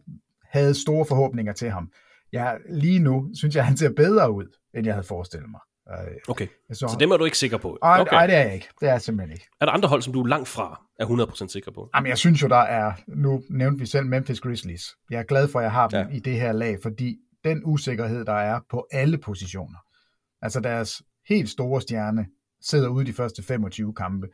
[0.43, 1.91] havde store forhåbninger til ham.
[2.31, 5.59] Jeg, lige nu synes jeg, han ser bedre ud, end jeg havde forestillet mig.
[5.87, 7.77] Uh, okay, så, så dem er du ikke sikker på?
[7.83, 8.11] Nej, okay.
[8.11, 8.67] nej, det er jeg ikke.
[8.79, 9.47] Det er jeg simpelthen ikke.
[9.61, 11.89] Er der andre hold, som du er langt fra er 100% sikker på?
[11.95, 14.83] Jamen, jeg synes jo, der er, nu nævnte vi selv Memphis Grizzlies.
[15.09, 16.15] Jeg er glad for, at jeg har dem ja.
[16.15, 19.79] i det her lag, fordi den usikkerhed, der er på alle positioner,
[20.41, 22.25] altså deres helt store stjerne,
[22.63, 24.27] sidder ude de første 25 kampe.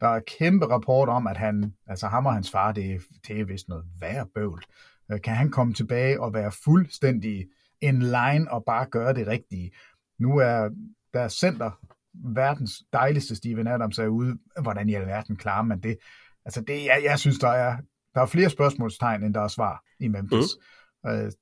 [0.00, 3.44] Der er kæmpe rapport om, at han, altså ham og hans far, det, det er
[3.44, 4.64] vist noget værre bøvl.
[5.12, 7.46] Øh, kan han komme tilbage og være fuldstændig
[7.80, 9.72] in line og bare gøre det rigtige?
[10.18, 10.70] Nu er
[11.14, 11.70] der center,
[12.14, 14.38] verdens dejligste Steven Adams er ude.
[14.62, 15.96] Hvordan i alverden klarer man det?
[16.44, 17.76] Altså det, jeg, jeg synes, der er,
[18.14, 20.56] der er flere spørgsmålstegn, end der er svar i Memphis.
[21.04, 21.10] Mm.
[21.10, 21.32] Øh,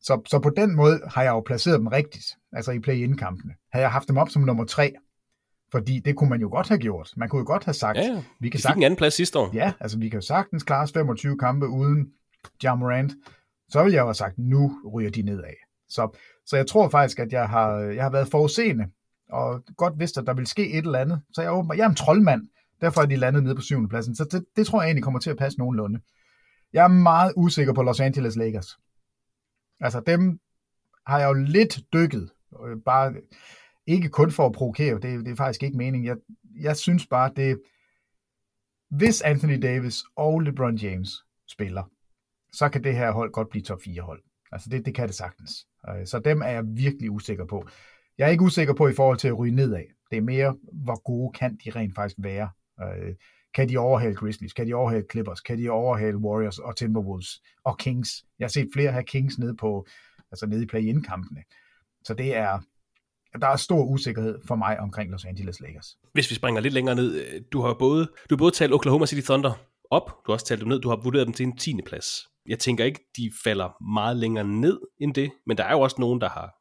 [0.00, 3.54] så, så på den måde har jeg jo placeret dem rigtigt, altså i play-in-kampene.
[3.72, 4.94] Havde jeg haft dem op som nummer tre,
[5.72, 7.12] fordi det kunne man jo godt have gjort.
[7.16, 7.98] Man kunne jo godt have sagt...
[7.98, 8.22] Ja, ja.
[8.40, 9.50] Vi kan sagtens, en anden plads sidste år.
[9.54, 12.06] Ja, altså vi kan jo sagtens klare 25 kampe uden
[12.64, 13.12] John Morant.
[13.68, 15.54] Så vil jeg jo have sagt, nu ryger de nedad.
[15.88, 18.84] Så, så jeg tror faktisk, at jeg har, jeg har været forudseende,
[19.30, 21.20] og godt vidst, at der vil ske et eller andet.
[21.32, 22.42] Så jeg, åbenbar, jeg er en troldmand,
[22.80, 24.14] derfor er de landet nede på syvende pladsen.
[24.14, 26.00] Så det, det tror jeg egentlig kommer til at passe nogenlunde.
[26.72, 28.78] Jeg er meget usikker på Los Angeles Lakers.
[29.80, 30.38] Altså dem
[31.06, 32.30] har jeg jo lidt dykket.
[32.84, 33.14] Bare
[33.88, 36.06] ikke kun for at provokere, det, det er faktisk ikke meningen.
[36.06, 36.16] Jeg,
[36.60, 37.60] jeg synes bare, det
[38.90, 41.82] hvis Anthony Davis og LeBron James spiller,
[42.52, 44.22] så kan det her hold godt blive top 4 hold.
[44.52, 45.66] Altså det, det kan det sagtens.
[45.88, 47.68] Øh, så dem er jeg virkelig usikker på.
[48.18, 49.84] Jeg er ikke usikker på i forhold til at ryge nedad.
[50.10, 52.50] Det er mere, hvor gode kan de rent faktisk være.
[52.82, 53.14] Øh,
[53.54, 54.52] kan de overhale Grizzlies?
[54.52, 55.40] Kan de overhale Clippers?
[55.40, 58.24] Kan de overhale Warriors og Timberwolves og Kings?
[58.38, 59.86] Jeg har set flere have Kings nede på,
[60.30, 61.42] altså nede i play-in-kampene.
[62.04, 62.58] Så det er,
[63.40, 65.98] der er stor usikkerhed for mig omkring Los Angeles Lakers.
[66.12, 69.06] Hvis vi springer lidt længere ned, øh, du har både, du har både talt Oklahoma
[69.06, 69.52] City Thunder
[69.90, 71.74] op, du har også talt dem ned, du har vurderet dem til en 10.
[71.86, 72.06] plads.
[72.46, 75.96] Jeg tænker ikke, de falder meget længere ned end det, men der er jo også
[75.98, 76.54] nogen, der har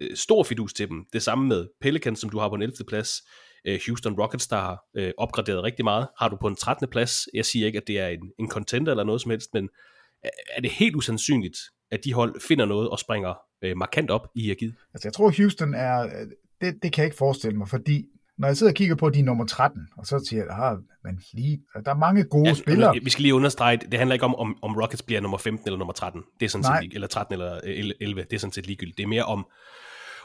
[0.00, 1.06] øh, stor fidus til dem.
[1.12, 2.76] Det samme med Pelicans, som du har på en 11.
[2.88, 3.12] plads.
[3.66, 6.88] Øh, Houston Rockets, der har øh, opgraderet rigtig meget, har du på en 13.
[6.88, 7.28] plads.
[7.34, 9.68] Jeg siger ikke, at det er en, en contender eller noget som helst, men
[10.56, 11.56] er det helt usandsynligt,
[11.90, 14.74] at de hold finder noget og springer øh, markant op i hierarkiet?
[14.94, 16.08] Altså jeg tror, Houston er,
[16.60, 18.06] det, det kan jeg ikke forestille mig, fordi
[18.38, 21.20] når jeg sidder og kigger på de nummer 13, og så siger jeg, ah, men
[21.32, 22.94] lige, der er mange gode ja, spillere.
[23.02, 25.78] Vi skal lige understrege, det handler ikke om, om, om Rockets bliver nummer 15 eller
[25.78, 26.22] nummer 13.
[26.40, 26.82] Det er sådan Nej.
[26.82, 27.60] set, eller 13 eller
[28.00, 28.96] 11, det er sådan set ligegyldigt.
[28.96, 29.46] Det er mere om,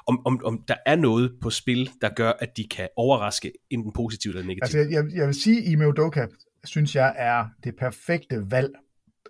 [0.07, 3.91] om, om, om der er noget på spil, der gør, at de kan overraske enten
[3.93, 4.79] positivt eller negativt.
[4.79, 6.27] Altså, jeg, jeg vil sige, at Ime Udoka,
[6.63, 8.71] synes jeg, er det perfekte valg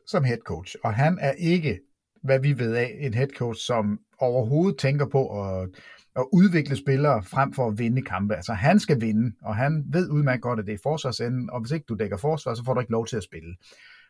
[0.07, 0.75] som head coach.
[0.83, 1.79] Og han er ikke,
[2.25, 5.69] hvad vi ved af, en head coach, som overhovedet tænker på at,
[6.15, 8.35] at udvikle spillere frem for at vinde kampe.
[8.35, 11.71] Altså han skal vinde, og han ved udmærket godt, at det er forsvarsenden, og hvis
[11.71, 13.55] ikke du dækker forsvar, så får du ikke lov til at spille.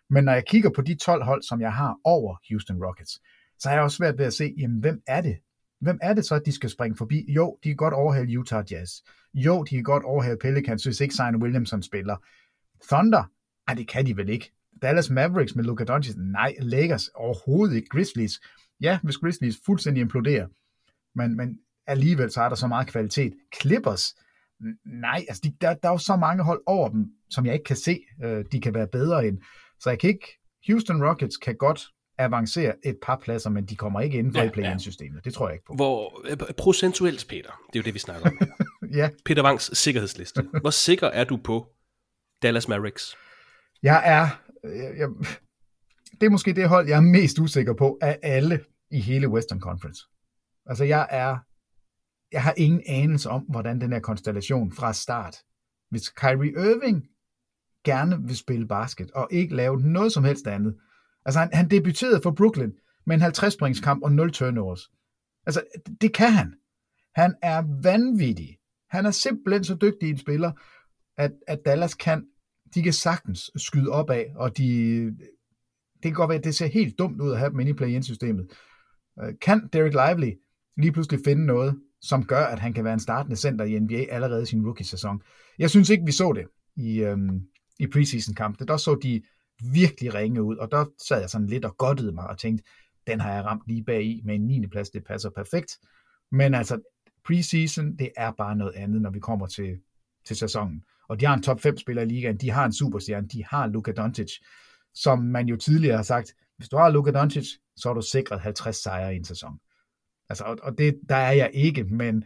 [0.09, 3.20] Men når jeg kigger på de 12 hold, som jeg har over Houston Rockets,
[3.59, 5.38] så er jeg også svært ved at se, jamen, hvem er det,
[5.82, 7.26] hvem er det så, at de skal springe forbi?
[7.28, 8.91] Jo, de kan godt overhale Utah Jazz.
[9.34, 12.16] Jo, de kan godt overhale Pelicans, hvis ikke Zion Williamson spiller.
[12.91, 13.24] Thunder?
[13.68, 14.51] Ej, det kan de vel ikke.
[14.86, 16.15] Dallas Mavericks med Luka Doncic?
[16.17, 17.89] Nej, Lakers overhovedet ikke.
[17.89, 18.41] Grizzlies?
[18.81, 20.47] Ja, hvis Grizzlies fuldstændig imploderer.
[21.15, 23.33] Men, men alligevel så er der så meget kvalitet.
[23.61, 24.15] Clippers?
[24.86, 27.63] Nej, altså de, der, der er jo så mange hold over dem, som jeg ikke
[27.63, 29.38] kan se, øh, de kan være bedre end.
[29.79, 30.27] Så jeg kan ikke...
[30.67, 34.47] Houston Rockets kan godt avancere et par pladser, men de kommer ikke inden for ja,
[34.47, 35.15] i play-in-systemet.
[35.15, 35.21] Ja.
[35.23, 35.73] Det tror jeg ikke på.
[35.73, 38.39] Hvor øh, procentuelt, Peter, det er jo det, vi snakker om.
[38.99, 39.09] ja.
[39.25, 40.41] Peter Wangs sikkerhedsliste.
[40.61, 41.67] Hvor sikker er du på
[42.41, 43.15] Dallas Mavericks?
[43.83, 44.44] Jeg er...
[44.68, 45.09] Jeg, jeg,
[46.20, 48.59] det er måske det hold, jeg er mest usikker på af alle
[48.91, 50.01] i hele Western Conference.
[50.66, 51.38] Altså, jeg er...
[52.32, 55.38] Jeg har ingen anelse om, hvordan den her konstellation fra start,
[55.89, 57.07] hvis Kyrie Irving
[57.84, 60.76] gerne vil spille basket, og ikke lave noget som helst andet,
[61.26, 62.72] Altså, han, han debuterede for Brooklyn
[63.05, 64.91] med en 50-springskamp og 0 turnovers.
[65.45, 65.63] Altså,
[66.01, 66.53] det kan han.
[67.16, 68.57] Han er vanvittig.
[68.89, 70.51] Han er simpelthen så dygtig en spiller,
[71.18, 72.28] at, at Dallas kan,
[72.76, 75.05] de kan sagtens skyde op af, og de,
[75.95, 77.73] det kan godt være, at det ser helt dumt ud at have dem inde i
[77.73, 78.51] play-in-systemet.
[79.23, 80.32] Øh, kan Derek Lively
[80.78, 84.05] lige pludselig finde noget, som gør, at han kan være en startende center i NBA
[84.09, 85.21] allerede i sin rookie-sæson?
[85.59, 87.41] Jeg synes ikke, vi så det i, øhm,
[87.80, 88.59] i preseason-kamp.
[88.67, 89.21] Der så de
[89.73, 92.63] virkelig ringe ud, og der sad jeg sådan lidt og godtede mig og tænkte,
[93.07, 94.67] den har jeg ramt lige bag i med en 9.
[94.67, 95.78] plads, det passer perfekt.
[96.32, 96.80] Men altså,
[97.26, 99.80] preseason, det er bare noget andet, når vi kommer til,
[100.26, 100.84] til sæsonen.
[101.08, 103.68] Og de har en top 5 spiller i ligaen, de har en superstjerne, de har
[103.68, 104.32] Luka Doncic,
[104.93, 108.39] som man jo tidligere har sagt, hvis du har Luka Doncic, så har du sikret
[108.39, 109.60] 50 sejre i en sæson.
[110.30, 112.24] Altså, og, og det, der er jeg ikke, men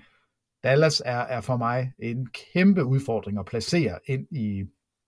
[0.64, 4.66] Dallas er, er for mig en kæmpe udfordring at placere ind i,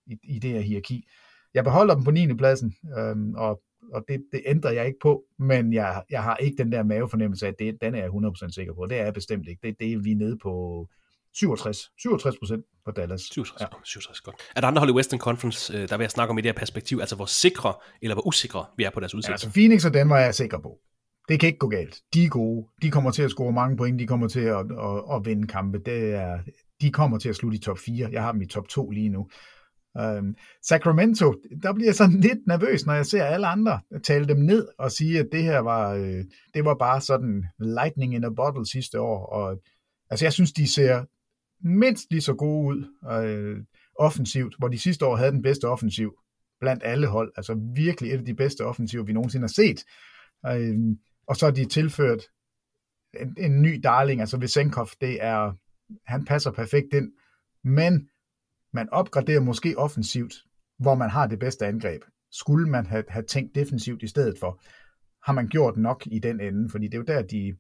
[0.08, 1.08] i, i det her hierarki
[1.54, 2.34] jeg beholder dem på 9.
[2.34, 3.62] pladsen, øhm, og,
[3.94, 7.46] og det, det ændrer jeg ikke på, men jeg, jeg har ikke den der mavefornemmelse
[7.46, 8.86] af, at det, den er jeg 100% sikker på.
[8.86, 9.68] Det er jeg bestemt ikke.
[9.68, 10.88] Det, det er vi nede på
[11.36, 13.22] 67, 67 procent på Dallas.
[13.22, 13.68] 67, ja.
[13.84, 14.36] 67, godt.
[14.56, 16.50] Er der andre hold i Western Conference, øh, der vil jeg snakke om i det
[16.50, 19.32] her perspektiv, altså hvor sikre eller hvor usikre vi er på deres udsigter?
[19.32, 20.78] Ja, altså Phoenix og Denver er jeg sikker på.
[21.30, 22.02] Det kan ikke gå galt.
[22.14, 22.68] De er gode.
[22.82, 24.00] De kommer til at score mange point.
[24.00, 25.80] De kommer til at, at, at, vinde kampe.
[25.86, 26.40] Det er,
[26.82, 28.10] de kommer til at slutte i top 4.
[28.12, 29.28] Jeg har dem i top 2 lige nu.
[30.00, 30.36] Um,
[30.68, 34.68] Sacramento, der bliver jeg sådan lidt nervøs, når jeg ser alle andre tale dem ned
[34.78, 36.24] og sige, at det her var, øh,
[36.54, 39.26] det var bare sådan lightning in a bottle sidste år.
[39.26, 39.62] Og,
[40.10, 41.06] altså jeg synes, de ser
[41.64, 43.64] mindst lige så gode ud øh,
[43.96, 46.14] offensivt, hvor de sidste år havde den bedste offensiv
[46.60, 47.34] blandt alle hold.
[47.38, 49.84] Altså virkelig et af de bedste offensiver, vi nogensinde har set.
[50.48, 50.78] Øh,
[51.28, 52.22] og så har de tilført
[53.20, 55.54] en, en ny darling, altså Vesenkov, det er,
[56.06, 57.12] han passer perfekt ind,
[57.64, 58.10] men
[58.74, 60.34] man opgraderer måske offensivt,
[60.80, 62.02] hvor man har det bedste angreb.
[62.32, 64.62] Skulle man have, have tænkt defensivt i stedet for,
[65.26, 67.56] har man gjort nok i den ende, fordi det er jo der, de,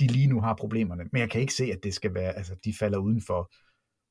[0.00, 1.04] de lige nu har problemerne.
[1.12, 3.52] Men jeg kan ikke se, at det skal være, altså de falder uden for,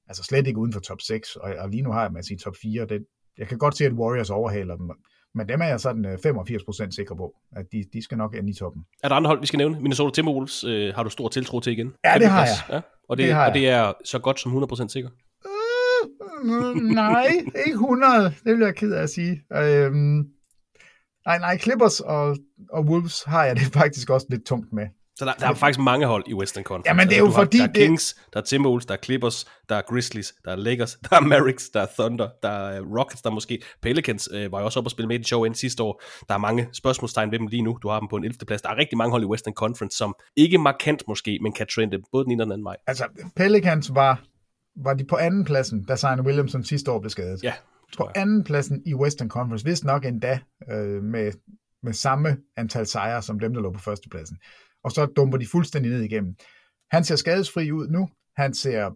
[0.07, 2.25] altså slet ikke uden for top 6, og, og lige nu har jeg med at
[2.25, 2.86] sige top 4.
[2.86, 3.05] Det,
[3.38, 4.91] jeg kan godt se, at Warriors overhaler dem,
[5.36, 8.49] men dem er jeg sådan 85% øh, sikker på, at de, de skal nok ende
[8.49, 8.84] i toppen.
[9.03, 9.81] Er der andre hold, vi skal nævne?
[9.81, 11.93] Minnesota Timberwolves øh, har du stor tiltro til igen?
[12.05, 12.57] Ja, det har jeg.
[12.69, 15.09] Ja, og det, det har og det er så godt som 100% sikker?
[16.93, 17.27] nej,
[17.65, 18.23] ikke 100.
[18.43, 19.41] Det vil jeg ked af at sige.
[19.53, 20.27] Øhm,
[21.25, 22.38] nej, nej, Clippers og,
[22.71, 24.88] og Wolves har jeg det faktisk også lidt tungt med.
[25.16, 26.89] Så der, der er faktisk mange hold i Western Conference.
[26.89, 28.86] Jamen, det er jo altså, du har- fordi Der er det- Kings, der er Timberwolves,
[28.86, 32.30] der er Clippers, der er Grizzlies, der er Lakers, der er Mavericks, der er Thunder,
[32.43, 35.20] der er Rockets, der er måske Pelicans øh, var jo også oppe og spille med
[35.20, 36.01] i show end sidste år.
[36.28, 37.78] Der er mange spørgsmålstegn ved dem lige nu.
[37.84, 38.38] Du har dem på en 11.
[38.47, 38.61] plads.
[38.61, 41.99] Der er rigtig mange hold i Western Conference, som ikke markant måske, men kan trende
[42.11, 42.76] både den ene og den anden vej.
[42.88, 43.05] Altså,
[43.36, 44.22] Pelicans var,
[44.84, 47.43] var de på anden pladsen, da Zion Williamson sidste år blev skadet.
[47.43, 47.53] Ja,
[47.97, 50.39] På anden pladsen i Western Conference, hvis nok endda
[50.72, 51.32] øh, med,
[51.84, 54.38] med samme antal sejre som dem, der lå på førstepladsen.
[54.84, 56.36] Og så dumper de fuldstændig ned igennem.
[56.91, 58.09] Han ser skadesfri ud nu.
[58.36, 58.91] Han ser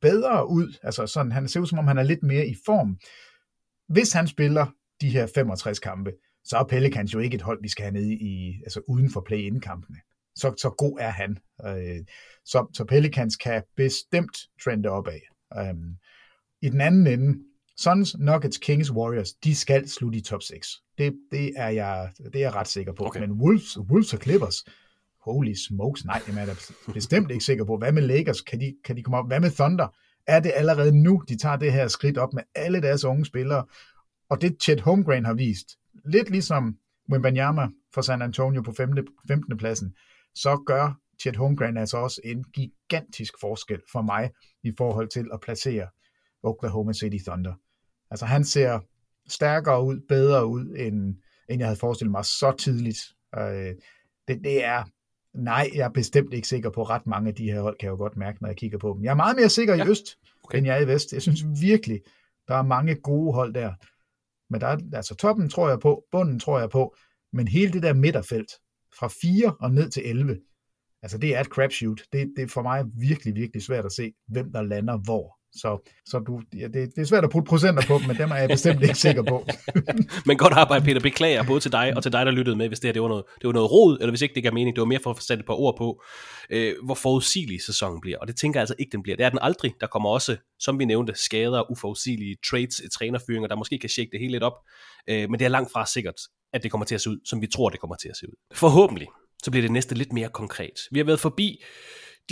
[0.00, 0.78] bedre ud.
[0.82, 2.98] Altså sådan, han ser ud som om, han er lidt mere i form.
[3.88, 4.66] Hvis han spiller
[5.00, 6.12] de her 65 kampe,
[6.44, 9.20] så er Pelicans jo ikke et hold, vi skal have nede i, altså uden for
[9.20, 9.98] play-in-kampene.
[10.36, 11.38] Så, så god er han.
[11.66, 12.04] Øh,
[12.44, 15.20] så, så Pelicans kan bestemt trende opad.
[15.70, 15.96] Um,
[16.62, 17.44] I den anden ende,
[17.76, 20.68] Suns, Nuggets, Kings, Warriors, de skal slutte i top 6.
[20.98, 23.06] Det, det, er, jeg, det er jeg ret sikker på.
[23.06, 23.20] Okay.
[23.20, 24.64] Men Wolves, Wolves og Clippers,
[25.24, 27.76] holy smokes, nej, det jeg er bestemt ikke sikker på.
[27.76, 28.40] Hvad med Lakers?
[28.40, 29.26] Kan de, kan de komme op?
[29.26, 29.88] Hvad med Thunder?
[30.26, 33.64] Er det allerede nu, de tager det her skridt op med alle deres unge spillere?
[34.28, 35.66] Og det Chet Holmgren har vist,
[36.04, 36.76] lidt ligesom
[37.12, 39.06] Wimbanyama for San Antonio på 15.
[39.28, 39.56] 15.
[39.56, 39.94] pladsen,
[40.34, 44.30] så gør Chet Holmgren altså også en gigantisk forskel for mig
[44.62, 45.86] i forhold til at placere
[46.42, 47.54] Oklahoma City Thunder.
[48.10, 48.80] Altså han ser
[49.28, 51.16] stærkere ud, bedre ud, end,
[51.48, 52.98] end jeg havde forestillet mig så tidligt.
[53.38, 53.74] Øh,
[54.28, 54.84] det, det er,
[55.34, 57.92] nej, jeg er bestemt ikke sikker på ret mange af de her hold, kan jeg
[57.92, 59.04] jo godt mærke, når jeg kigger på dem.
[59.04, 59.84] Jeg er meget mere sikker ja.
[59.84, 60.58] i øst, okay.
[60.58, 61.12] end jeg er i vest.
[61.12, 62.00] Jeg synes virkelig,
[62.48, 63.72] der er mange gode hold der.
[64.50, 66.96] Men der er, altså toppen tror jeg på, bunden tror jeg på,
[67.32, 68.52] men hele det der midterfelt,
[68.98, 70.40] fra 4 og ned til 11,
[71.02, 72.02] altså det er et crapshoot.
[72.12, 75.38] Det, det er for mig virkelig, virkelig svært at se, hvem der lander hvor.
[75.54, 78.36] Så, så du, ja, det, det er svært at putte procenter på, men dem er
[78.36, 79.46] jeg bestemt ikke sikker på.
[80.26, 81.00] Men godt arbejde, Peter.
[81.00, 83.08] Beklager både til dig og til dig, der lyttede med, hvis det her det var
[83.08, 84.76] noget, det var noget rod, eller hvis ikke det gav mening.
[84.76, 86.02] Det var mere for at sætte et par ord på,
[86.50, 88.18] øh, hvor forudsigelig sæsonen bliver.
[88.18, 89.16] Og det tænker jeg altså ikke, den bliver.
[89.16, 89.74] Det er den aldrig.
[89.80, 94.20] Der kommer også, som vi nævnte, skader, uforudsigelige trades, trænerfyringer, der måske kan shake det
[94.20, 94.56] hele lidt op.
[95.08, 96.20] Øh, men det er langt fra sikkert,
[96.52, 98.26] at det kommer til at se ud, som vi tror, det kommer til at se
[98.28, 98.34] ud.
[98.54, 99.08] Forhåbentlig,
[99.42, 100.78] så bliver det næste lidt mere konkret.
[100.90, 101.62] Vi har været forbi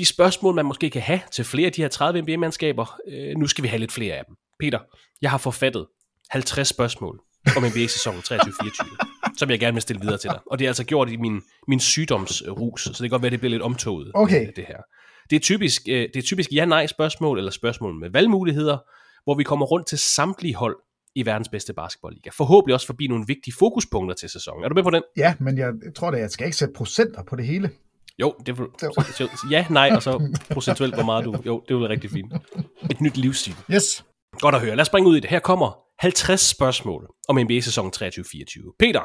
[0.00, 2.96] de spørgsmål, man måske kan have til flere af de her 30 NBA-mandskaber.
[3.08, 4.34] Øh, nu skal vi have lidt flere af dem.
[4.60, 4.78] Peter,
[5.22, 5.86] jeg har forfattet
[6.30, 7.20] 50 spørgsmål
[7.56, 10.40] om NBA-sæsonen 23-24, som jeg gerne vil stille videre til dig.
[10.50, 13.32] Og det er altså gjort i min, min sygdomsrus, så det kan godt være, at
[13.32, 14.46] det bliver lidt omtoget, Okay.
[14.46, 14.78] øh, det her.
[15.30, 18.78] Det er typisk, øh, det er typisk ja-nej-spørgsmål, eller spørgsmål med valgmuligheder,
[19.24, 20.76] hvor vi kommer rundt til samtlige hold
[21.14, 22.30] i verdens bedste basketballliga.
[22.36, 24.64] Forhåbentlig også forbi nogle vigtige fokuspunkter til sæsonen.
[24.64, 25.02] Er du med på den?
[25.16, 27.70] Ja, men jeg tror da, jeg skal ikke sætte procenter på det hele.
[28.18, 31.36] Jo, det vil, så, ja, nej, og så procentuelt, hvor meget du...
[31.46, 32.32] Jo, det være rigtig fint.
[32.90, 33.56] Et nyt livsstil.
[33.72, 34.04] Yes.
[34.32, 34.76] Godt at høre.
[34.76, 35.30] Lad os springe ud i det.
[35.30, 38.76] Her kommer 50 spørgsmål om NBA-sæsonen 23-24.
[38.78, 39.00] Peter,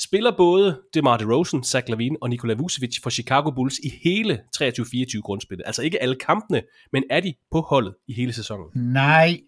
[0.00, 5.20] spiller både DeMar DeRozan, Zach Lavine og Nikola Vucevic for Chicago Bulls i hele 23-24
[5.20, 5.64] grundspillet?
[5.66, 6.62] Altså ikke alle kampene,
[6.92, 8.66] men er de på holdet i hele sæsonen?
[8.74, 9.40] Nej.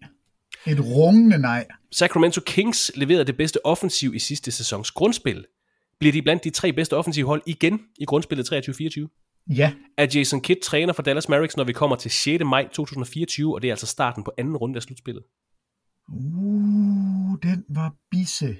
[0.67, 1.67] Et rungende nej.
[1.91, 5.45] Sacramento Kings leverede det bedste offensiv i sidste sæsons grundspil.
[5.99, 9.45] Bliver de blandt de tre bedste offensive hold igen i grundspillet 23-24?
[9.55, 9.73] Ja.
[9.97, 12.43] Er Jason Kidd træner for Dallas Mavericks, når vi kommer til 6.
[12.45, 15.23] maj 2024, og det er altså starten på anden runde af slutspillet?
[16.09, 18.57] Uh, den var bisse.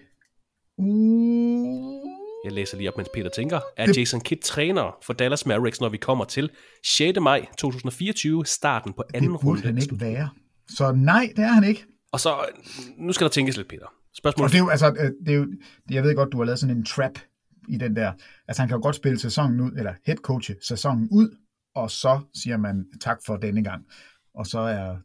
[0.78, 2.00] Uh.
[2.46, 3.60] Jeg læser lige op, mens Peter tænker.
[3.78, 6.50] Er Det- Jason Kidd træner for Dallas Mavericks, når vi kommer til
[6.86, 7.20] 6.
[7.22, 9.62] maj 2024, starten på anden Det burde runde?
[9.62, 10.30] han ikke være.
[10.70, 11.86] Så nej, det er han ikke.
[12.12, 12.36] Og så,
[12.98, 13.86] nu skal der tænkes lidt, Peter.
[14.18, 15.48] Spørgsmål Og det er jo, altså, øh, det er jo,
[15.90, 17.12] jeg ved godt, du har lavet sådan en trap
[17.70, 18.13] i den der.
[18.47, 21.38] Altså, han kan jo godt spille sæsonen ud, eller headcoache sæsonen ud,
[21.76, 23.86] og så siger man tak for denne gang.
[24.34, 24.97] Og så er...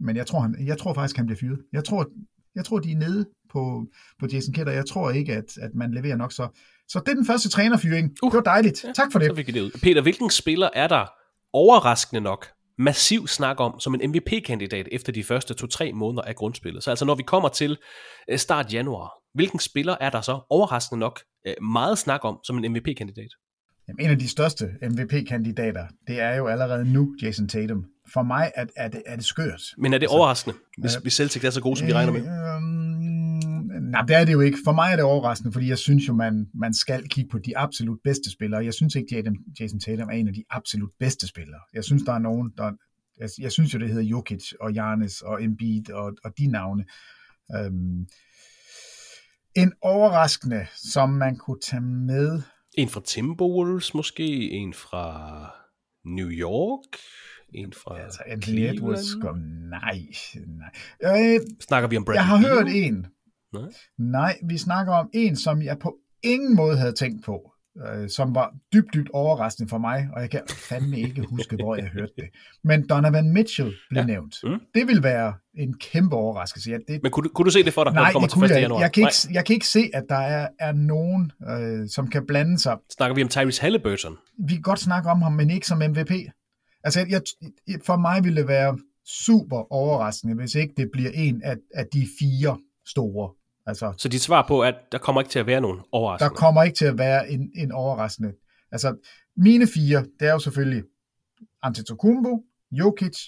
[0.00, 1.58] Men jeg tror, han, jeg tror faktisk, han bliver fyret.
[1.72, 2.06] Jeg tror,
[2.54, 3.86] jeg tror de er nede på,
[4.20, 6.48] på Jason Kidd, og jeg tror ikke, at, at man leverer nok så.
[6.88, 8.16] Så det er den første trænerfyring.
[8.22, 8.84] Uh, det var dejligt.
[8.84, 9.28] Ja, tak for det.
[9.36, 9.80] Så det ud.
[9.82, 11.06] Peter, hvilken spiller er der
[11.52, 12.46] overraskende nok
[12.78, 16.84] massiv snak om som en MVP-kandidat efter de første 2-3 måneder af grundspillet?
[16.84, 17.78] Så altså når vi kommer til
[18.30, 22.64] øh, start januar, hvilken spiller er der så overraskende nok øh, meget snak om som
[22.64, 23.30] en MVP-kandidat?
[23.88, 27.84] Jamen, en af de største MVP-kandidater, det er jo allerede nu Jason Tatum.
[28.12, 29.62] For mig er, er, det, er det skørt.
[29.78, 32.20] Men er det overraskende, hvis, hvis Celtics er så gode, som vi regner med?
[32.20, 34.58] Øhm, nej, det er det jo ikke.
[34.64, 37.58] For mig er det overraskende, fordi jeg synes jo, man, man skal kigge på de
[37.58, 38.64] absolut bedste spillere.
[38.64, 41.60] Jeg synes ikke, at Jason Tatum er en af de absolut bedste spillere.
[41.74, 42.72] Jeg synes, der er nogen, der...
[43.18, 46.84] Jeg, jeg synes jo, det hedder Jokic og Giannis og Embiid og, og de navne.
[47.56, 48.06] Øhm,
[49.56, 52.42] en overraskende, som man kunne tage med...
[52.74, 55.40] En fra Timberwolves måske, en fra
[56.04, 56.98] New York,
[57.54, 59.38] en fra altså, Anthony Edwards, kom,
[59.70, 59.98] nej,
[61.02, 61.34] nej.
[61.34, 62.54] Øh, Snakker vi om Bradley Jeg har Beal?
[62.54, 63.06] hørt en.
[63.52, 63.72] Nej.
[63.98, 67.52] Nej, vi snakker om en, som jeg på ingen måde havde tænkt på.
[67.86, 71.76] Øh, som var dybt, dybt overraskende for mig, og jeg kan fandme ikke huske, hvor
[71.76, 72.24] jeg hørte det.
[72.64, 74.06] Men Donovan Mitchell blev ja.
[74.06, 74.34] nævnt.
[74.44, 74.60] Mm.
[74.74, 76.70] Det vil være en kæmpe overraskelse.
[76.70, 77.02] Ja, det...
[77.02, 78.52] Men kunne du, kunne du se det for dig, Nej, når kommer det kunne til
[78.52, 78.56] 1.
[78.56, 78.80] jeg, januar?
[78.80, 82.26] jeg, kan ikke, jeg kan ikke se, at der er, er nogen, øh, som kan
[82.26, 82.76] blande sig.
[82.96, 84.16] Snakker vi om Tyrese Halliburton?
[84.38, 86.12] Vi kan godt snakke om ham, men ikke som MVP.
[86.84, 87.22] Altså, jeg,
[87.86, 88.78] for mig ville det være
[89.26, 93.30] super overraskende, hvis ikke det bliver en af, af de fire store.
[93.68, 96.30] Altså, så dit svar på, at der kommer ikke til at være nogen overraskende?
[96.30, 98.32] Der kommer ikke til at være en, en overraskende.
[98.72, 98.96] Altså,
[99.36, 100.82] mine fire, det er jo selvfølgelig
[101.62, 103.18] Antetokounmpo, Jokic,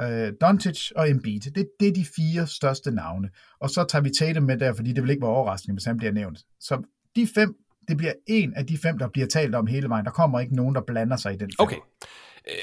[0.00, 1.40] øh, Doncic og Embiid.
[1.40, 3.30] Det, det er de fire største navne.
[3.60, 5.96] Og så tager vi Tatum med der, fordi det vil ikke være overraskende, hvis han
[5.96, 6.38] bliver nævnt.
[6.60, 6.82] Så
[7.16, 7.54] de fem,
[7.88, 10.04] det bliver en af de fem, der bliver talt om hele vejen.
[10.04, 11.50] Der kommer ikke nogen, der blander sig i den.
[11.50, 11.64] Fem.
[11.64, 11.76] Okay.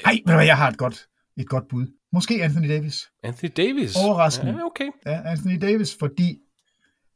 [0.04, 1.06] Nej, ved du hvad, jeg har et godt,
[1.36, 1.86] et godt bud.
[2.12, 3.10] Måske Anthony Davis.
[3.22, 3.96] Anthony Davis?
[3.96, 4.52] Overraskende.
[4.52, 4.90] Ja, okay.
[5.06, 6.38] Ja, Anthony Davis, fordi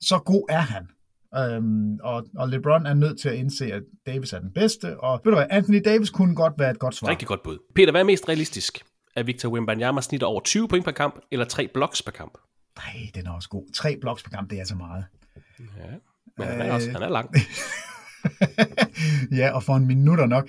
[0.03, 0.87] så god er han.
[1.37, 5.21] Øhm, og, og LeBron er nødt til at indse, at Davis er den bedste, og
[5.25, 7.09] ved du hvad, Anthony Davis kunne godt være et godt svar.
[7.09, 7.59] Rigtig godt bud.
[7.75, 8.85] Peter, hvad er mest realistisk?
[9.17, 12.39] Er Victor Wembanyama snitter over 20 point per kamp, eller 3 blocks per kamp?
[12.77, 13.73] Nej, den er også god.
[13.75, 15.05] 3 blocks per kamp, det er så meget.
[15.59, 15.91] Ja,
[16.39, 17.31] men han er, også, han er lang.
[19.41, 20.49] ja, og for en minutter nok.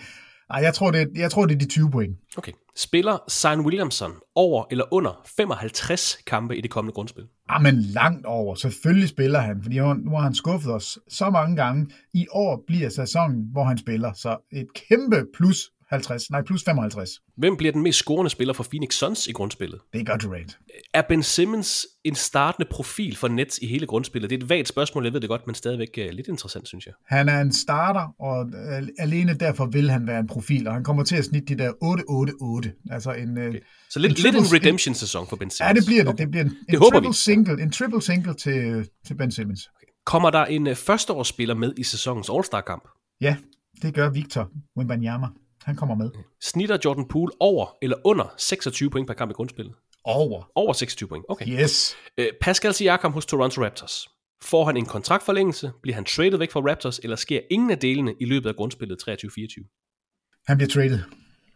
[0.49, 2.17] Ej, jeg tror, det, jeg tror, det er de 20 point.
[2.37, 2.51] Okay.
[2.75, 7.23] Spiller Zion Williamson over eller under 55 kampe i det kommende grundspil?
[7.49, 8.55] Ah, men langt over.
[8.55, 11.87] Selvfølgelig spiller han, fordi nu har han skuffet os så mange gange.
[12.13, 17.09] I år bliver sæsonen, hvor han spiller, så et kæmpe plus 50, nej, plus 55.
[17.37, 19.79] Hvem bliver den mest scorende spiller for Phoenix Suns i grundspillet?
[19.93, 20.57] Det er Durant.
[20.93, 24.29] Er Ben Simmons en startende profil for Nets i hele grundspillet?
[24.29, 26.85] Det er et vagt spørgsmål, jeg ved det godt, men stadigvæk uh, lidt interessant, synes
[26.85, 26.93] jeg.
[27.07, 28.51] Han er en starter, og
[28.99, 31.71] alene derfor vil han være en profil, og han kommer til at snitte de der
[31.71, 32.93] 8-8-8.
[32.93, 33.59] Altså en, uh, okay.
[33.89, 35.69] Så lidt en, lidt en redemption-sæson for Ben Simmons?
[35.69, 36.17] Ja, det bliver det.
[36.17, 37.13] Det bliver en, en, det triple vi.
[37.13, 39.69] single, en triple single til, til Ben Simmons.
[39.75, 39.87] Okay.
[40.05, 42.83] Kommer der en førsteårsspiller med i sæsonens All-Star-kamp?
[43.21, 43.35] Ja,
[43.81, 45.27] det gør Victor Wembanyama.
[45.65, 46.09] Han kommer med.
[46.41, 49.75] Snitter Jordan Poole over eller under 26 point per kamp i grundspillet?
[50.03, 50.51] Over.
[50.55, 51.47] Over 26 point, okay.
[51.47, 51.95] Yes.
[52.17, 54.09] Øh, Pascal Siakam hos Toronto Raptors.
[54.43, 55.71] Får han en kontraktforlængelse?
[55.81, 56.99] Bliver han traded væk fra Raptors?
[56.99, 60.43] Eller sker ingen af delene i løbet af grundspillet 23-24?
[60.47, 60.99] Han bliver traded.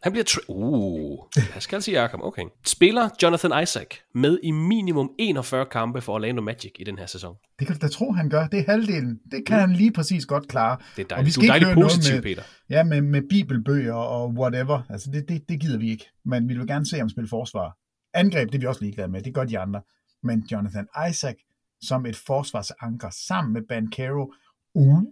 [0.03, 1.19] Han bliver tra- Uh,
[1.53, 2.43] Pascal Siakam, okay.
[2.65, 7.35] Spiller Jonathan Isaac med i minimum 41 kampe for Orlando Magic i den her sæson?
[7.59, 8.47] Det kan du da tro, han gør.
[8.47, 9.19] Det er halvdelen.
[9.31, 9.59] Det kan mm.
[9.59, 10.77] han lige præcis godt klare.
[10.95, 11.13] Det er dejligt.
[11.13, 12.43] Og vi skal du er dejligt positiv, med, Peter.
[12.69, 14.81] Ja, med, med bibelbøger og whatever.
[14.89, 16.05] Altså, det, det, det gider vi ikke.
[16.25, 17.77] Men vi vil gerne se ham spille forsvar.
[18.13, 19.21] Angreb, det er vi også ligeglade med.
[19.21, 19.81] Det gør de andre.
[20.23, 21.35] Men Jonathan Isaac
[21.81, 24.33] som et forsvarsanker sammen med Bankero.
[24.73, 25.03] Uh,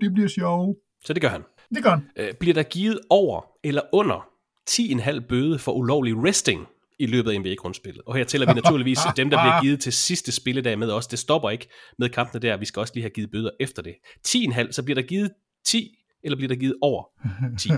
[0.00, 0.78] det bliver sjovt.
[1.04, 1.42] Så det gør han.
[1.74, 2.02] Det gør han.
[2.16, 4.27] Øh, bliver der givet over eller under
[4.68, 6.66] 10,5 bøde for ulovlig resting
[6.98, 8.02] i løbet af NBA-grundspillet.
[8.06, 11.06] Og her tæller vi naturligvis dem, der bliver givet til sidste spilledag med os.
[11.06, 12.56] Det stopper ikke med kampene der.
[12.56, 13.94] Vi skal også lige have givet bøder efter det.
[14.28, 15.30] 10,5, så bliver der givet
[15.66, 17.04] 10, eller bliver der givet over
[17.58, 17.68] 10?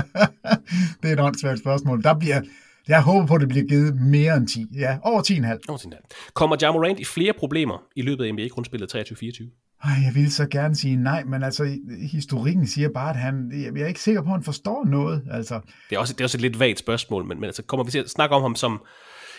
[1.02, 2.02] det er et åndssvagt spørgsmål.
[2.02, 2.42] Der bliver,
[2.88, 4.66] jeg håber på, at det bliver givet mere end 10.
[4.78, 5.58] Ja, over 10,5.
[5.68, 6.30] Over 10,5.
[6.34, 9.69] Kommer Jamorant i flere problemer i løbet af NBA-grundspillet 23-24?
[9.84, 11.78] Jeg vil så gerne sige nej, men altså,
[12.10, 15.22] historikken siger bare, at han, jeg er ikke sikker på, at han forstår noget.
[15.30, 15.60] Altså.
[15.90, 17.90] Det, er også, det er også et lidt vagt spørgsmål, men, men altså, kommer vi
[17.90, 18.82] til at snakke om ham som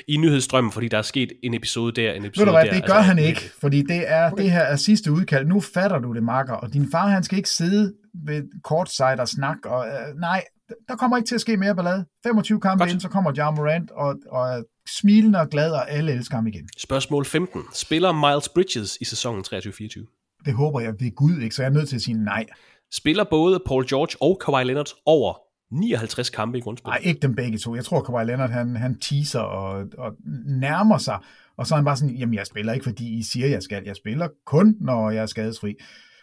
[0.08, 2.74] i nyhedsstrømmen, fordi der er sket en episode der, en episode Ved du hvad, der.
[2.74, 4.44] det gør altså, han ikke, fordi det, er, okay.
[4.44, 5.48] det her er sidste udkald.
[5.48, 7.94] Nu fatter du det, Marker, og din far, han skal ikke sidde
[8.26, 10.44] ved courtside og snakke, og uh, nej,
[10.88, 12.06] der kommer ikke til at ske mere ballade.
[12.24, 14.64] 25 kampe ind, så kommer John Morant og, og er
[15.00, 16.70] smilende og glad, og alle elsker ham igen.
[16.78, 17.62] Spørgsmål 15.
[17.74, 20.21] Spiller Miles Bridges i sæsonen 23-24?
[20.46, 22.46] Det håber jeg ved Gud ikke, så jeg er nødt til at sige nej.
[22.94, 25.34] Spiller både Paul George og Kawhi Leonard over
[25.72, 27.02] 59 kampe i grundspillet?
[27.02, 27.76] Nej, ikke dem begge to.
[27.76, 30.14] Jeg tror, Kawhi Leonard han, han teaser og, og
[30.46, 31.20] nærmer sig,
[31.58, 33.84] og så er han bare sådan, jamen jeg spiller ikke, fordi I siger, jeg skal.
[33.86, 35.76] Jeg spiller kun, når jeg er skadesfri.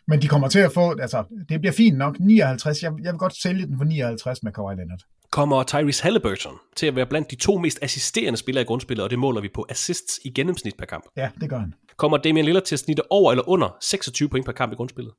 [0.08, 2.82] Men de kommer til at få, altså, det bliver fint nok, 59.
[2.82, 5.00] Jeg, jeg vil godt sælge den for 59 med Kawhi Leonard.
[5.30, 9.10] Kommer Tyrese Halliburton til at være blandt de to mest assisterende spillere i grundspillet, og
[9.10, 11.04] det måler vi på assists i gennemsnit per kamp.
[11.16, 11.74] Ja, det gør han.
[11.96, 15.12] Kommer Damian Lillard til at snitte over eller under 26 point per kamp i grundspillet?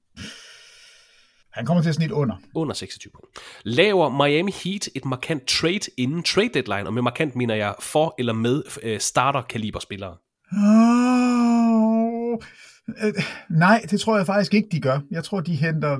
[1.53, 2.35] Han kommer til at snitte under.
[2.55, 3.29] Under 26 point.
[3.63, 8.15] Laver Miami Heat et markant trade inden trade deadline, og med markant mener jeg for
[8.19, 10.15] eller med uh, starter-kaliber spillere?
[10.51, 12.37] Oh,
[13.03, 13.13] øh,
[13.49, 14.99] nej, det tror jeg faktisk ikke, de gør.
[15.11, 15.99] Jeg tror, de henter,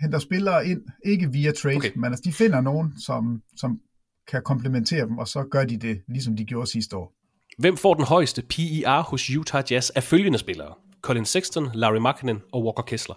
[0.00, 1.90] henter spillere ind, ikke via trade, okay.
[1.96, 3.80] men altså, de finder nogen, som, som
[4.28, 7.14] kan komplementere dem, og så gør de det, ligesom de gjorde sidste år.
[7.58, 10.74] Hvem får den højeste PER hos Utah Jazz af følgende spillere?
[11.02, 13.14] Colin Sexton, Larry Markkinen og Walker Kessler.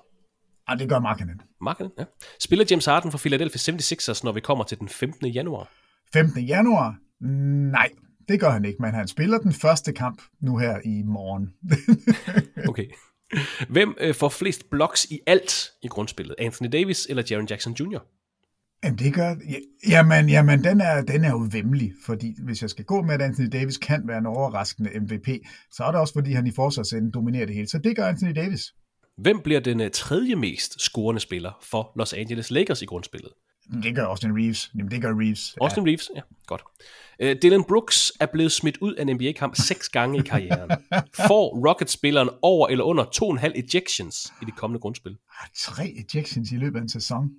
[0.68, 1.42] Ah, det gør Markkinen.
[1.62, 2.04] Markkinen, ja.
[2.40, 5.28] Spiller James Harden for Philadelphia 76ers, når vi kommer til den 15.
[5.28, 5.72] januar?
[6.14, 6.44] 15.
[6.44, 6.96] januar?
[7.72, 7.90] Nej,
[8.32, 11.50] det gør han ikke, men han spiller den første kamp nu her i morgen.
[12.70, 12.86] okay.
[13.70, 16.36] Hvem øh, får flest blocks i alt i grundspillet?
[16.40, 18.00] Anthony Davis eller Jaron Jackson Jr.?
[18.84, 19.36] Jamen, det gør...
[19.88, 23.22] Jamen, jamen den, er, den er jo vemmelig, fordi hvis jeg skal gå med, at
[23.22, 25.28] Anthony Davis kan være en overraskende MVP,
[25.72, 27.68] så er det også, fordi han i forsvarsenden dominerer det hele.
[27.68, 28.74] Så det gør Anthony Davis.
[29.18, 33.32] Hvem bliver den øh, tredje mest scorende spiller for Los Angeles Lakers i grundspillet?
[33.84, 34.72] Det gør Austin Reeves.
[34.76, 35.56] Jamen, det gør Reeves.
[35.62, 35.88] Austin ja.
[35.88, 36.22] Reeves, ja,
[36.58, 36.64] godt.
[37.24, 40.70] Uh, Dylan Brooks er blevet smidt ud af en NBA-kamp seks gange i karrieren.
[41.28, 45.12] Får Rockets-spilleren over eller under 2,5 ejections i det kommende grundspil?
[45.12, 47.30] Ah, tre ejections i løbet af en sæson.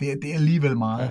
[0.00, 1.04] Det, er, det er alligevel meget.
[1.04, 1.10] Ja.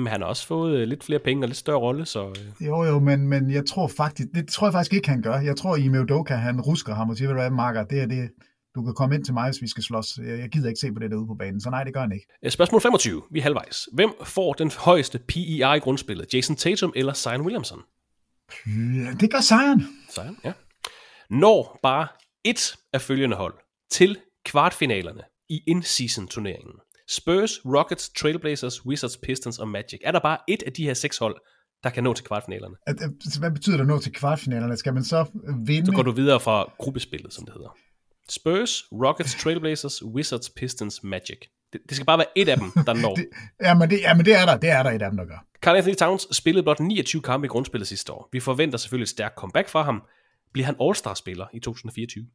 [0.00, 2.28] Men han har også fået uh, lidt flere penge og lidt større rolle, så...
[2.28, 2.66] Uh...
[2.66, 4.28] Jo, jo, men, men jeg tror faktisk...
[4.34, 5.40] Det tror jeg faktisk ikke, han gør.
[5.40, 8.30] Jeg tror, Ime Udoka, han rusker ham og siger, hvad Marker, det er det,
[8.76, 10.18] du kan komme ind til mig, hvis vi skal slås.
[10.18, 12.50] Jeg gider ikke se på det derude på banen, så nej, det gør han ikke.
[12.50, 13.22] Spørgsmål 25.
[13.30, 13.88] Vi er halvvejs.
[13.92, 16.34] Hvem får den højeste PER i grundspillet?
[16.34, 17.80] Jason Tatum eller Zion Williamson?
[19.20, 19.82] Det gør Zion.
[20.10, 20.52] Zion, ja.
[21.30, 22.08] Når bare
[22.44, 23.54] et af følgende hold
[23.90, 26.74] til kvartfinalerne i in-season turneringen.
[27.08, 30.00] Spurs, Rockets, Trailblazers, Wizards, Pistons og Magic.
[30.04, 31.36] Er der bare et af de her seks hold,
[31.84, 32.76] der kan nå til kvartfinalerne?
[33.38, 34.76] Hvad betyder det at nå til kvartfinalerne?
[34.76, 35.26] Skal man så
[35.66, 35.86] vinde?
[35.86, 37.76] Så går du videre fra gruppespillet, som det hedder.
[38.28, 41.38] Spurs, Rockets, Trailblazers, Wizards, Pistons, Magic.
[41.72, 43.14] Det, det skal bare være et af dem, der når.
[43.20, 43.26] det,
[43.62, 44.56] jamen, det, jamen, det er der.
[44.56, 45.46] Det er der et af dem, der gør.
[45.62, 48.28] Carl Anthony Towns spillede blot 29 kampe i grundspillet sidste år.
[48.32, 50.02] Vi forventer selvfølgelig et stærkt comeback fra ham.
[50.52, 52.26] Bliver han All-Star-spiller i 2024?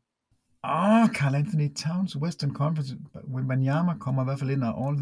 [0.64, 2.98] Åh, oh, Carl Anthony Towns, Western Conference.
[3.36, 4.98] Wembanyama kommer i hvert fald ind og all...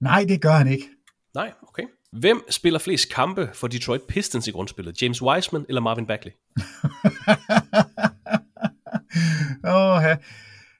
[0.00, 0.88] Nej, det gør han ikke.
[1.34, 1.82] Nej, okay.
[2.12, 5.02] Hvem spiller flest kampe for Detroit Pistons i grundspillet?
[5.02, 6.32] James Wiseman eller Marvin Bagley?
[9.64, 10.16] Åh, ja.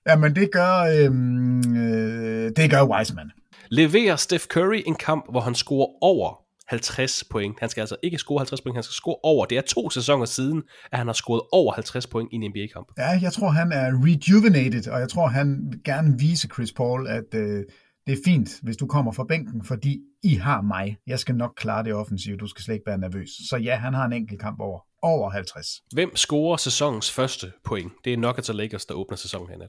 [0.08, 3.30] Jamen, det gør, øhm, øh, det gør Wiseman.
[3.70, 7.60] Leverer Steph Curry en kamp, hvor han scorer over 50 point.
[7.60, 9.46] Han skal altså ikke score 50 point, han skal score over.
[9.46, 10.62] Det er to sæsoner siden,
[10.92, 12.86] at han har scoret over 50 point i en NBA-kamp.
[12.98, 17.34] Ja, jeg tror, han er rejuvenated, og jeg tror, han gerne vise Chris Paul, at
[17.34, 17.64] øh,
[18.06, 20.96] det er fint, hvis du kommer fra bænken, fordi I har mig.
[21.06, 23.28] Jeg skal nok klare det offensivt, du skal slet ikke være nervøs.
[23.48, 25.82] Så ja, han har en enkelt kamp over over 50.
[25.92, 27.92] Hvem scorer sæsonens første point?
[28.04, 29.66] Det er Nuggets og Lakers, der åbner sæsonen her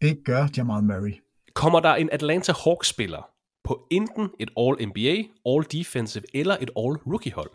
[0.00, 1.14] Det gør Jamal Murray.
[1.54, 3.30] Kommer der en Atlanta Hawks-spiller
[3.64, 5.16] på enten et All-NBA,
[5.48, 7.50] All-Defensive eller et All-Rookie-hold?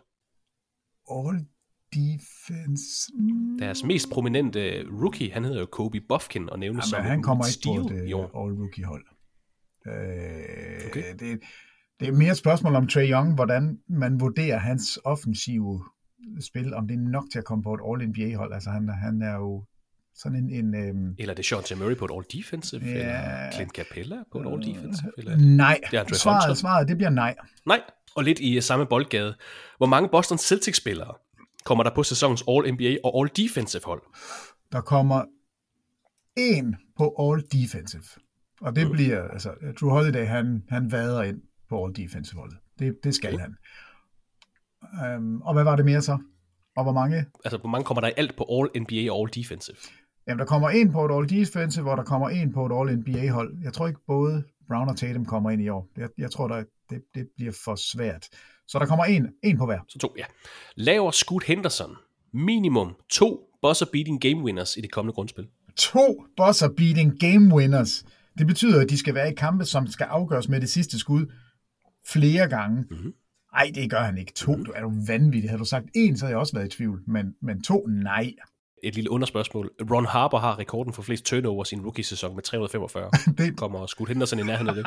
[1.12, 3.12] All-Defense...
[3.60, 7.45] Deres mest prominente rookie, han hedder jo Kobe Buffkin, og nævnes Jamen, som han kommer
[7.45, 9.06] ikke på et All-Rookie-hold.
[9.88, 11.14] Øh, okay.
[11.20, 11.39] det,
[12.00, 15.84] det er mere et spørgsmål om Trey Young, hvordan man vurderer hans offensive
[16.41, 18.53] spil, om det er nok til at komme på et All-NBA-hold.
[18.53, 19.63] Altså han, han er jo
[20.15, 20.49] sådan en...
[20.49, 21.15] en øhm...
[21.20, 21.80] Eller det er Sean.
[21.80, 22.91] Murray på et All-Defensive, ja...
[22.91, 25.11] eller Clint Capella på et All-Defensive?
[25.18, 25.38] Eller...
[25.38, 27.36] Nej, det svaret, svaret det bliver nej.
[27.65, 27.82] Nej,
[28.15, 29.36] og lidt i samme boldgade.
[29.78, 31.13] Hvor mange Boston Celtics-spillere
[31.65, 34.01] kommer der på sæsonens All-NBA og All-Defensive hold?
[34.72, 35.24] Der kommer
[36.38, 38.18] en på All-Defensive.
[38.61, 38.91] Og det mm.
[38.91, 42.57] bliver, altså, Drew Holiday, han, han vader ind på All-Defensive holdet.
[42.80, 43.41] Det, det skal okay.
[43.43, 43.55] han.
[45.06, 46.18] Øhm, og hvad var det mere så?
[46.78, 47.26] Og hvor mange?
[47.46, 49.78] Altså, hvor mange kommer der i alt på All NBA og All Defensive?
[50.28, 52.98] Jamen, der kommer en på et All Defensive, og der kommer en på et All
[52.98, 53.58] NBA hold.
[53.64, 55.90] Jeg tror ikke både Brown og Tatum kommer ind i år.
[55.98, 58.28] Jeg, jeg tror, der, det, det bliver for svært.
[58.68, 59.80] Så der kommer en, en på hver.
[59.88, 60.26] Så to, ja.
[60.76, 61.96] Laver Scoot Henderson
[62.34, 65.48] minimum to buzzer-beating game winners i det kommende grundspil?
[65.76, 68.06] To buzzer-beating game winners?
[68.38, 71.26] Det betyder, at de skal være i kampe, som skal afgøres med det sidste skud
[72.08, 72.86] flere gange.
[72.90, 73.14] Mm-hmm.
[73.58, 74.34] Nej, det gør han ikke.
[74.34, 75.49] To, du er du vanvittig.
[75.49, 77.01] Havde du sagt en, så havde jeg også været i tvivl.
[77.08, 78.34] Men, men to, nej.
[78.84, 79.72] Et lille underspørgsmål.
[79.91, 83.12] Ron Harper har rekorden for flest turnovers i en rookie-sæson med 345.
[83.38, 83.58] det...
[83.58, 84.86] Kommer skudt Henderson i nærheden af det.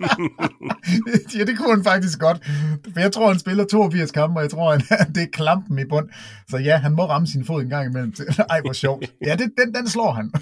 [1.38, 2.46] ja, det kunne han faktisk godt.
[2.92, 4.80] For jeg tror, han spiller 82 kampe, og jeg tror, han,
[5.14, 6.08] det er klampen i bund.
[6.48, 8.14] Så ja, han må ramme sin fod en gang imellem.
[8.50, 9.12] Ej, hvor sjovt.
[9.26, 10.32] Ja, det, den, den slår han.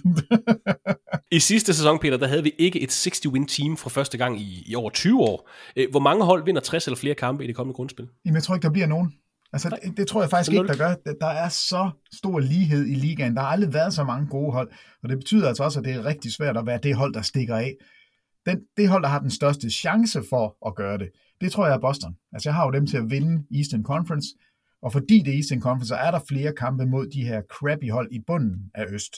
[1.32, 4.64] I sidste sæson, Peter, der havde vi ikke et 60-win team for første gang i,
[4.66, 5.50] i over 20 år.
[5.76, 8.08] Øh, hvor mange hold vinder 60 eller flere kampe i det kommende grundspil?
[8.24, 9.12] Jamen, jeg tror ikke, der bliver nogen.
[9.52, 10.94] Altså, det, det tror jeg faktisk ikke, der gør.
[11.20, 13.34] Der er så stor lighed i ligaen.
[13.34, 14.70] Der har aldrig været så mange gode hold,
[15.02, 17.22] og det betyder altså også, at det er rigtig svært at være det hold, der
[17.22, 17.74] stikker af.
[18.46, 21.08] Den, det hold, der har den største chance for at gøre det,
[21.40, 22.16] det tror jeg er Boston.
[22.32, 24.28] Altså, jeg har jo dem til at vinde Eastern Conference,
[24.82, 27.90] og fordi det er Eastern Conference, så er der flere kampe mod de her crappy
[27.90, 29.14] hold i bunden af Øst.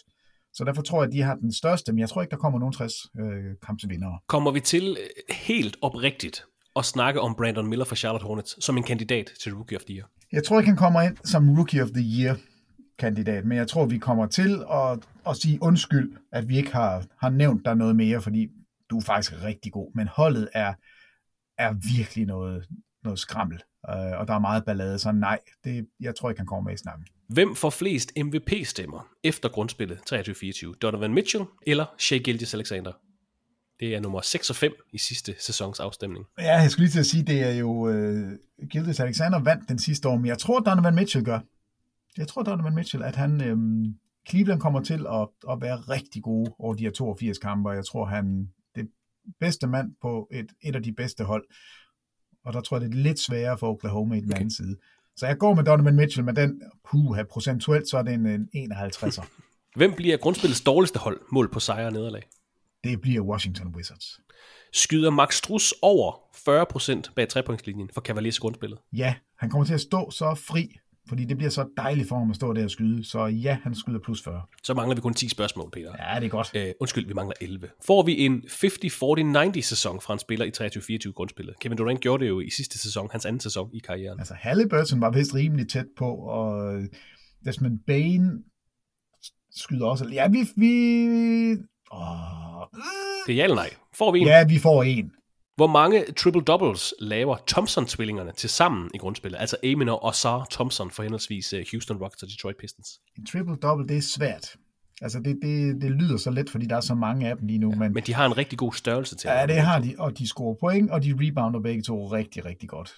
[0.52, 2.58] Så derfor tror jeg, at de har den største, men jeg tror ikke, der kommer
[2.58, 4.18] nogen 60 øh, kampsvindere.
[4.28, 6.44] Kommer vi til øh, helt oprigtigt
[6.76, 9.94] at snakke om Brandon Miller fra Charlotte Hornets som en kandidat til Rookie of the
[9.94, 10.08] Year?
[10.32, 12.36] Jeg tror ikke, han kommer ind som Rookie of the Year
[12.98, 14.98] kandidat, men jeg tror, vi kommer til at,
[15.28, 18.48] at sige undskyld, at vi ikke har, har nævnt der noget mere, fordi
[18.90, 20.74] du er faktisk rigtig god, men holdet er,
[21.58, 22.68] er virkelig noget,
[23.04, 26.46] noget skrammel, øh, og der er meget ballade, så nej, det, jeg tror ikke, han
[26.46, 27.06] kommer med i snakken.
[27.28, 30.74] Hvem får flest MVP-stemmer efter grundspillet 23-24?
[30.82, 32.92] Donovan Mitchell eller Shea Gilgis Alexander?
[33.80, 36.24] Det er nummer 6 og 5 i sidste sæsons afstemning.
[36.38, 38.32] Ja, jeg skulle lige til at sige, det er jo uh,
[38.70, 41.40] Gildas Alexander vandt den sidste år, men jeg tror, Donovan Mitchell gør.
[42.16, 43.94] Jeg tror, Donovan Mitchell, at han, øhm,
[44.28, 47.84] Cleveland kommer til at, at være rigtig gode over de her 82 kampe, og jeg
[47.84, 48.48] tror, han
[49.40, 51.44] bedste mand på et, et af de bedste hold.
[52.44, 54.36] Og der tror jeg, det er lidt sværere for Oklahoma i den okay.
[54.36, 54.76] anden side.
[55.16, 58.72] Så jeg går med Donovan Mitchell, men den, puha, procentuelt, så er det en, en
[58.72, 59.26] 51'er.
[59.76, 62.22] Hvem bliver grundspillets dårligste hold mål på sejre og nederlag?
[62.84, 64.20] Det bliver Washington Wizards.
[64.72, 66.12] Skyder Max Struss over
[67.08, 68.78] 40% bag trepointslinjen for Cavaliers grundspillet?
[68.92, 72.30] Ja, han kommer til at stå så fri, fordi det bliver så dejligt for ham
[72.30, 73.04] at stå der og skyde.
[73.04, 74.42] Så ja, han skyder plus 40.
[74.62, 75.92] Så mangler vi kun 10 spørgsmål, Peter.
[75.98, 76.54] Ja, det er godt.
[76.54, 77.68] Uh, undskyld, vi mangler 11.
[77.86, 78.42] Får vi en
[79.56, 80.50] 50-40-90 sæson fra en spiller i
[81.08, 81.58] 23-24 grundspillet?
[81.60, 84.18] Kevin Durant gjorde det jo i sidste sæson, hans anden sæson i karrieren.
[84.18, 86.80] Altså, Halliburton var vist rimelig tæt på, og
[87.44, 88.44] Desmond Bain
[89.50, 90.08] skyder også.
[90.12, 90.38] Ja, vi...
[90.56, 90.72] vi
[91.92, 92.64] åh,
[93.26, 93.70] det er ja eller nej.
[93.94, 94.26] Får vi en?
[94.26, 95.10] Ja, vi får en.
[95.56, 99.38] Hvor mange triple-doubles laver Thompson-tvillingerne til sammen i grundspillet?
[99.40, 102.88] Altså Amin og Osar Thompson for henholdsvis øh, Houston Rockets og Detroit Pistons.
[103.18, 104.56] En triple-double, det er svært.
[105.02, 107.58] Altså det, det, det lyder så let, fordi der er så mange af dem lige
[107.58, 107.70] nu.
[107.70, 110.18] Ja, men, men de har en rigtig god størrelse til Ja, det har de, og
[110.18, 112.96] de scorer point, og de rebounder begge to rigtig, rigtig godt.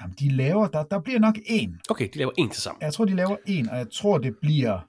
[0.00, 1.80] Jamen, de laver, der, der bliver nok en.
[1.90, 2.82] Okay, de laver en til sammen.
[2.82, 4.80] Jeg tror, de laver en, og jeg tror, det bliver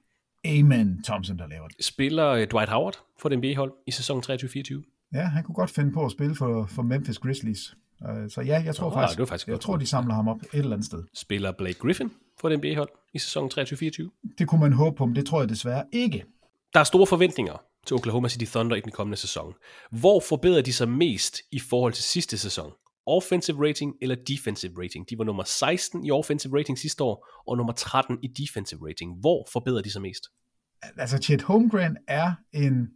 [0.44, 1.84] Amen Thompson, der laver det.
[1.84, 4.99] Spiller øh, Dwight Howard for den NBA-hold i sæson 23-24?
[5.14, 7.76] Ja, han kunne godt finde på at spille for, for Memphis Grizzlies.
[8.00, 10.48] Uh, så ja, jeg tror oh, faktisk, faktisk jeg tror, de samler ham op et
[10.52, 11.04] eller andet sted.
[11.14, 14.34] Spiller Blake Griffin for den NBA-hold i sæson 23-24?
[14.38, 16.24] Det kunne man håbe på, men det tror jeg desværre ikke.
[16.74, 19.54] Der er store forventninger til Oklahoma City Thunder i den kommende sæson.
[19.90, 22.72] Hvor forbedrer de sig mest i forhold til sidste sæson?
[23.06, 25.10] Offensive rating eller defensive rating?
[25.10, 29.20] De var nummer 16 i offensive rating sidste år, og nummer 13 i defensive rating.
[29.20, 30.24] Hvor forbedrer de sig mest?
[30.96, 32.88] Altså, Chet Holmgren er en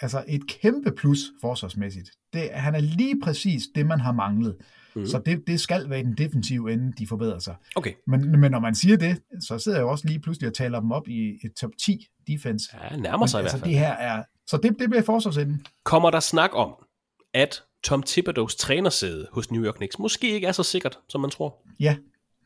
[0.00, 2.10] altså et kæmpe plus forsvarsmæssigt.
[2.32, 4.56] Det, han er lige præcis det, man har manglet.
[4.94, 5.06] Mm.
[5.06, 7.54] Så det, det skal være den defensive ende, de forbedrer sig.
[7.76, 7.92] Okay.
[8.06, 10.92] Men, men når man siger det, så sidder jeg også lige pludselig og taler dem
[10.92, 12.68] op i et top 10 defense.
[12.90, 13.70] Ja, nærmer sig men, i altså, hvert fald.
[13.70, 15.66] Det her er, så det, det bliver forsvarsenden.
[15.84, 16.74] Kommer der snak om,
[17.34, 21.30] at Tom Thibodeaus trænersæde hos New York Knicks måske ikke er så sikkert, som man
[21.30, 21.56] tror?
[21.80, 21.96] Ja,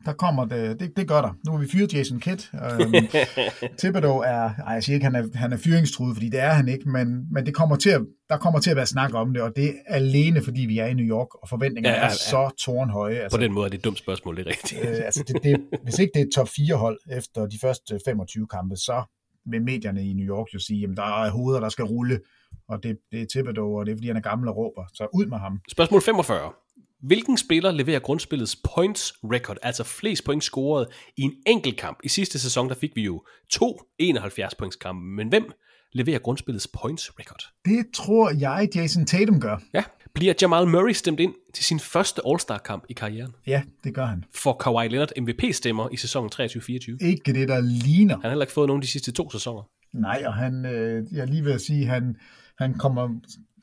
[0.06, 1.32] der kommer det, det, det gør der.
[1.46, 2.40] Nu har vi fyret Jason Kidd.
[2.52, 2.94] Um,
[3.78, 6.68] Thibodeau er, ej, jeg siger ikke, han er, han er fyringstruet, fordi det er han
[6.68, 9.42] ikke, men, men det kommer til at, der kommer til at være snak om det,
[9.42, 12.12] og det er alene, fordi vi er i New York, og forventningerne ja, ja, ja.
[12.12, 13.14] er så tårnhøje.
[13.14, 14.80] Altså, På den måde er det et dumt spørgsmål, det er rigtigt.
[14.88, 18.00] øh, altså det, det, hvis ikke det er et top 4 hold efter de første
[18.06, 19.02] 25 kampe, så
[19.50, 22.20] vil medierne i New York jo sige, at der er hoveder, der skal rulle,
[22.68, 24.84] og det, det er Thibodeau, og det er, fordi han er gammel og råber.
[24.94, 25.60] Så ud med ham.
[25.70, 26.52] Spørgsmål 45.
[27.02, 31.98] Hvilken spiller leverer grundspillets points record, altså flest point scoret i en enkelt kamp?
[32.04, 35.52] I sidste sæson, der fik vi jo to 71 points kampe, men hvem
[35.92, 37.42] leverer grundspillets points record?
[37.64, 39.62] Det tror jeg, Jason Tatum gør.
[39.74, 39.84] Ja.
[40.14, 43.32] Bliver Jamal Murray stemt ind til sin første All-Star-kamp i karrieren?
[43.46, 44.24] Ja, det gør han.
[44.34, 46.96] For Kawhi Leonard MVP-stemmer i sæsonen 23-24?
[47.00, 48.14] Ikke det, der ligner.
[48.14, 49.62] Han har heller ikke fået nogen de sidste to sæsoner.
[49.94, 52.16] Nej, og han, øh, jeg er lige ved at sige, han,
[52.58, 53.08] han kommer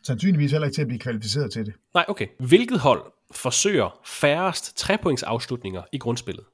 [0.05, 1.73] sandsynligvis heller ikke til at blive kvalificeret til det.
[1.93, 2.27] Nej, okay.
[2.39, 3.01] Hvilket hold
[3.31, 6.45] forsøger færrest trepoints afslutninger i grundspillet?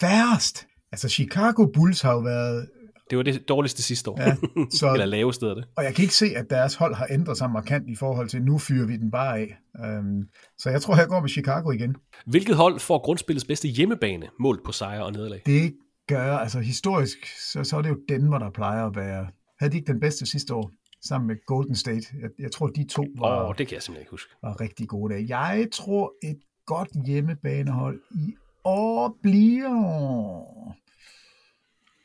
[0.00, 0.66] Færrest?
[0.92, 2.68] Altså Chicago Bulls har jo været...
[3.10, 4.20] Det var det dårligste sidste år.
[4.20, 4.36] Ja,
[4.70, 5.64] så, Eller laveste af det.
[5.76, 8.42] Og jeg kan ikke se, at deres hold har ændret sig markant i forhold til,
[8.42, 9.56] nu fyrer vi den bare af.
[9.98, 10.22] Um,
[10.58, 11.96] så jeg tror, jeg går med Chicago igen.
[12.26, 15.42] Hvilket hold får grundspillets bedste hjemmebane målt på sejre og nederlag?
[15.46, 15.74] Det
[16.08, 17.18] gør, altså historisk,
[17.52, 19.26] så, så er det jo Denver, der plejer at være...
[19.58, 20.70] Havde de ikke den bedste sidste år?
[21.02, 22.06] Sammen med Golden State.
[22.20, 24.32] Jeg, jeg tror, de to var, oh, det kan jeg simpelthen ikke huske.
[24.42, 25.38] var rigtig gode dage.
[25.38, 28.34] Jeg tror, et godt hjemmebanehold i
[28.64, 29.70] år bliver...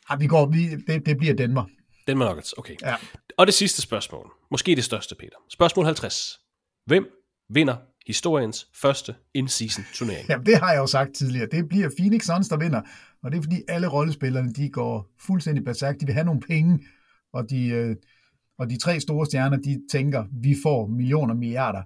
[0.09, 1.65] Ah, vi går, vi, det, det bliver Denver.
[2.07, 2.75] Denver Nuggets, okay.
[2.81, 2.95] Ja.
[3.37, 5.37] Og det sidste spørgsmål, måske det største, Peter.
[5.49, 6.39] Spørgsmål 50.
[6.85, 7.07] Hvem
[7.49, 7.75] vinder
[8.07, 10.27] historiens første in-season turnering?
[10.29, 11.47] Jamen, det har jeg jo sagt tidligere.
[11.51, 12.81] Det bliver Phoenix Suns, der vinder.
[13.23, 15.99] Og det er fordi alle rollespillerne, de går fuldstændig berserk.
[15.99, 16.79] De vil have nogle penge,
[17.33, 17.95] og de, øh,
[18.59, 21.81] og de tre store stjerner, de tænker, vi får millioner milliarder.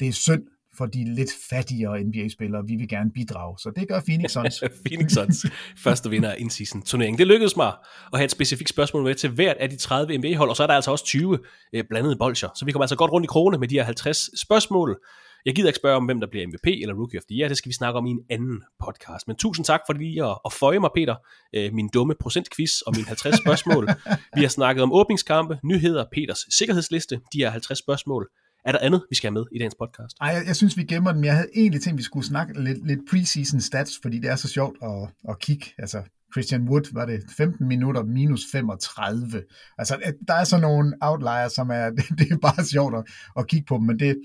[0.00, 0.42] Det er synd
[0.78, 2.62] for de lidt fattigere NBA-spillere.
[2.66, 3.58] Vi vil gerne bidrage.
[3.58, 4.64] Så det gør Phoenix Suns.
[4.86, 5.46] Phoenix Suns,
[5.78, 7.18] første vinder af in-season turnering.
[7.18, 7.72] Det lykkedes mig
[8.12, 10.66] at have et specifikt spørgsmål med til hvert af de 30 NBA-hold, og så er
[10.66, 11.38] der altså også 20
[11.72, 12.48] øh, blandede bolcher.
[12.56, 15.00] Så vi kommer altså godt rundt i krone med de her 50 spørgsmål.
[15.46, 17.48] Jeg gider ikke spørge om, hvem der bliver MVP eller Rookie of the Year.
[17.48, 19.28] Det skal vi snakke om i en anden podcast.
[19.28, 21.16] Men tusind tak for lige at, at føje mig, Peter,
[21.54, 23.88] øh, min dumme procentquiz og mine 50 spørgsmål.
[24.36, 28.28] vi har snakket om åbningskampe, nyheder, Peters sikkerhedsliste, de her 50 spørgsmål.
[28.64, 30.16] Er der andet, vi skal have med i dagens podcast?
[30.20, 31.24] Nej, jeg, jeg synes, vi gemmer dem.
[31.24, 34.36] Jeg havde egentlig tænkt, at vi skulle snakke lidt, lidt preseason stats, fordi det er
[34.36, 35.66] så sjovt at, at kigge.
[35.78, 39.42] Altså, Christian Wood var det 15 minutter minus 35.
[39.78, 43.04] Altså, der er sådan nogle outliers, som er, det er bare sjovt at,
[43.38, 44.16] at kigge på dem, men det,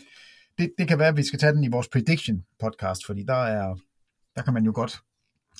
[0.57, 3.43] det, det kan være, at vi skal tage den i vores prediction podcast, fordi der
[3.43, 3.75] er,
[4.35, 4.99] der kan man jo godt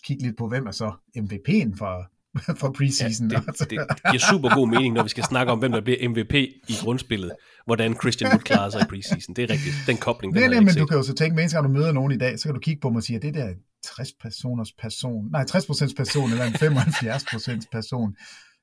[0.03, 2.11] kigge lidt på, hvem er så MVP'en for,
[2.59, 3.31] for preseason.
[3.31, 3.79] Ja, det, det
[4.11, 7.31] giver super god mening, når vi skal snakke om, hvem der bliver MVP i grundspillet,
[7.65, 9.35] hvordan Christian Wood klarer sig i preseason.
[9.35, 9.75] Det er rigtigt.
[9.87, 10.79] Den kobling, den Nej, men set.
[10.79, 12.81] du kan jo så tænke, at du møder nogen i dag, så kan du kigge
[12.81, 16.53] på dem og sige, at det der 60 personers person, nej 60% person, eller en
[16.53, 18.15] 75% person.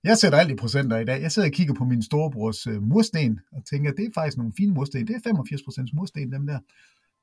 [0.04, 1.22] Jeg sætter alt i procenter i dag.
[1.22, 4.36] Jeg sidder og kigger på min storebrors øh, mursten, og tænker, at det er faktisk
[4.36, 5.06] nogle fine mursten.
[5.06, 6.58] Det er 85% mursten, dem der.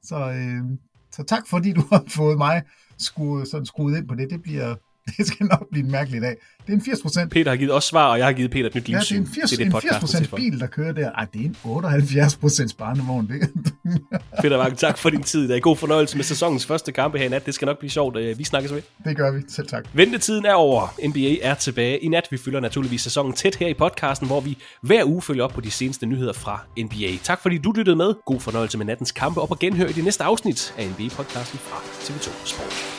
[0.03, 0.77] Så, øh,
[1.11, 2.63] så tak fordi du har fået mig
[2.97, 4.29] skruet, sådan skruet ind på det.
[4.29, 4.75] Det bliver,
[5.17, 6.35] det skal nok blive en mærkelig dag.
[6.65, 7.31] Det er en 80 procent.
[7.31, 9.15] Peter har givet os svar, og jeg har givet Peter et nyt livssyn.
[9.15, 11.11] Ja, det er en 80, det er en 80 procent bil, der kører der.
[11.11, 13.27] Ej, det er en 78 procents barnevogn.
[13.27, 13.49] Det.
[14.41, 15.47] Peter Wang, tak for din tid.
[15.47, 17.45] Det er god fornøjelse med sæsonens første kampe her i nat.
[17.45, 18.17] Det skal nok blive sjovt.
[18.17, 18.81] Øh, vi snakkes med.
[19.05, 19.41] Det gør vi.
[19.47, 19.87] Selv tak.
[19.93, 21.07] Ventetiden er over.
[21.07, 22.27] NBA er tilbage i nat.
[22.31, 25.61] Vi følger naturligvis sæsonen tæt her i podcasten, hvor vi hver uge følger op på
[25.61, 27.17] de seneste nyheder fra NBA.
[27.23, 28.13] Tak fordi du lyttede med.
[28.25, 31.77] God fornøjelse med nattens kampe, og på genhør i det næste afsnit af NBA-podcasten fra
[31.77, 32.98] TV2 Sport.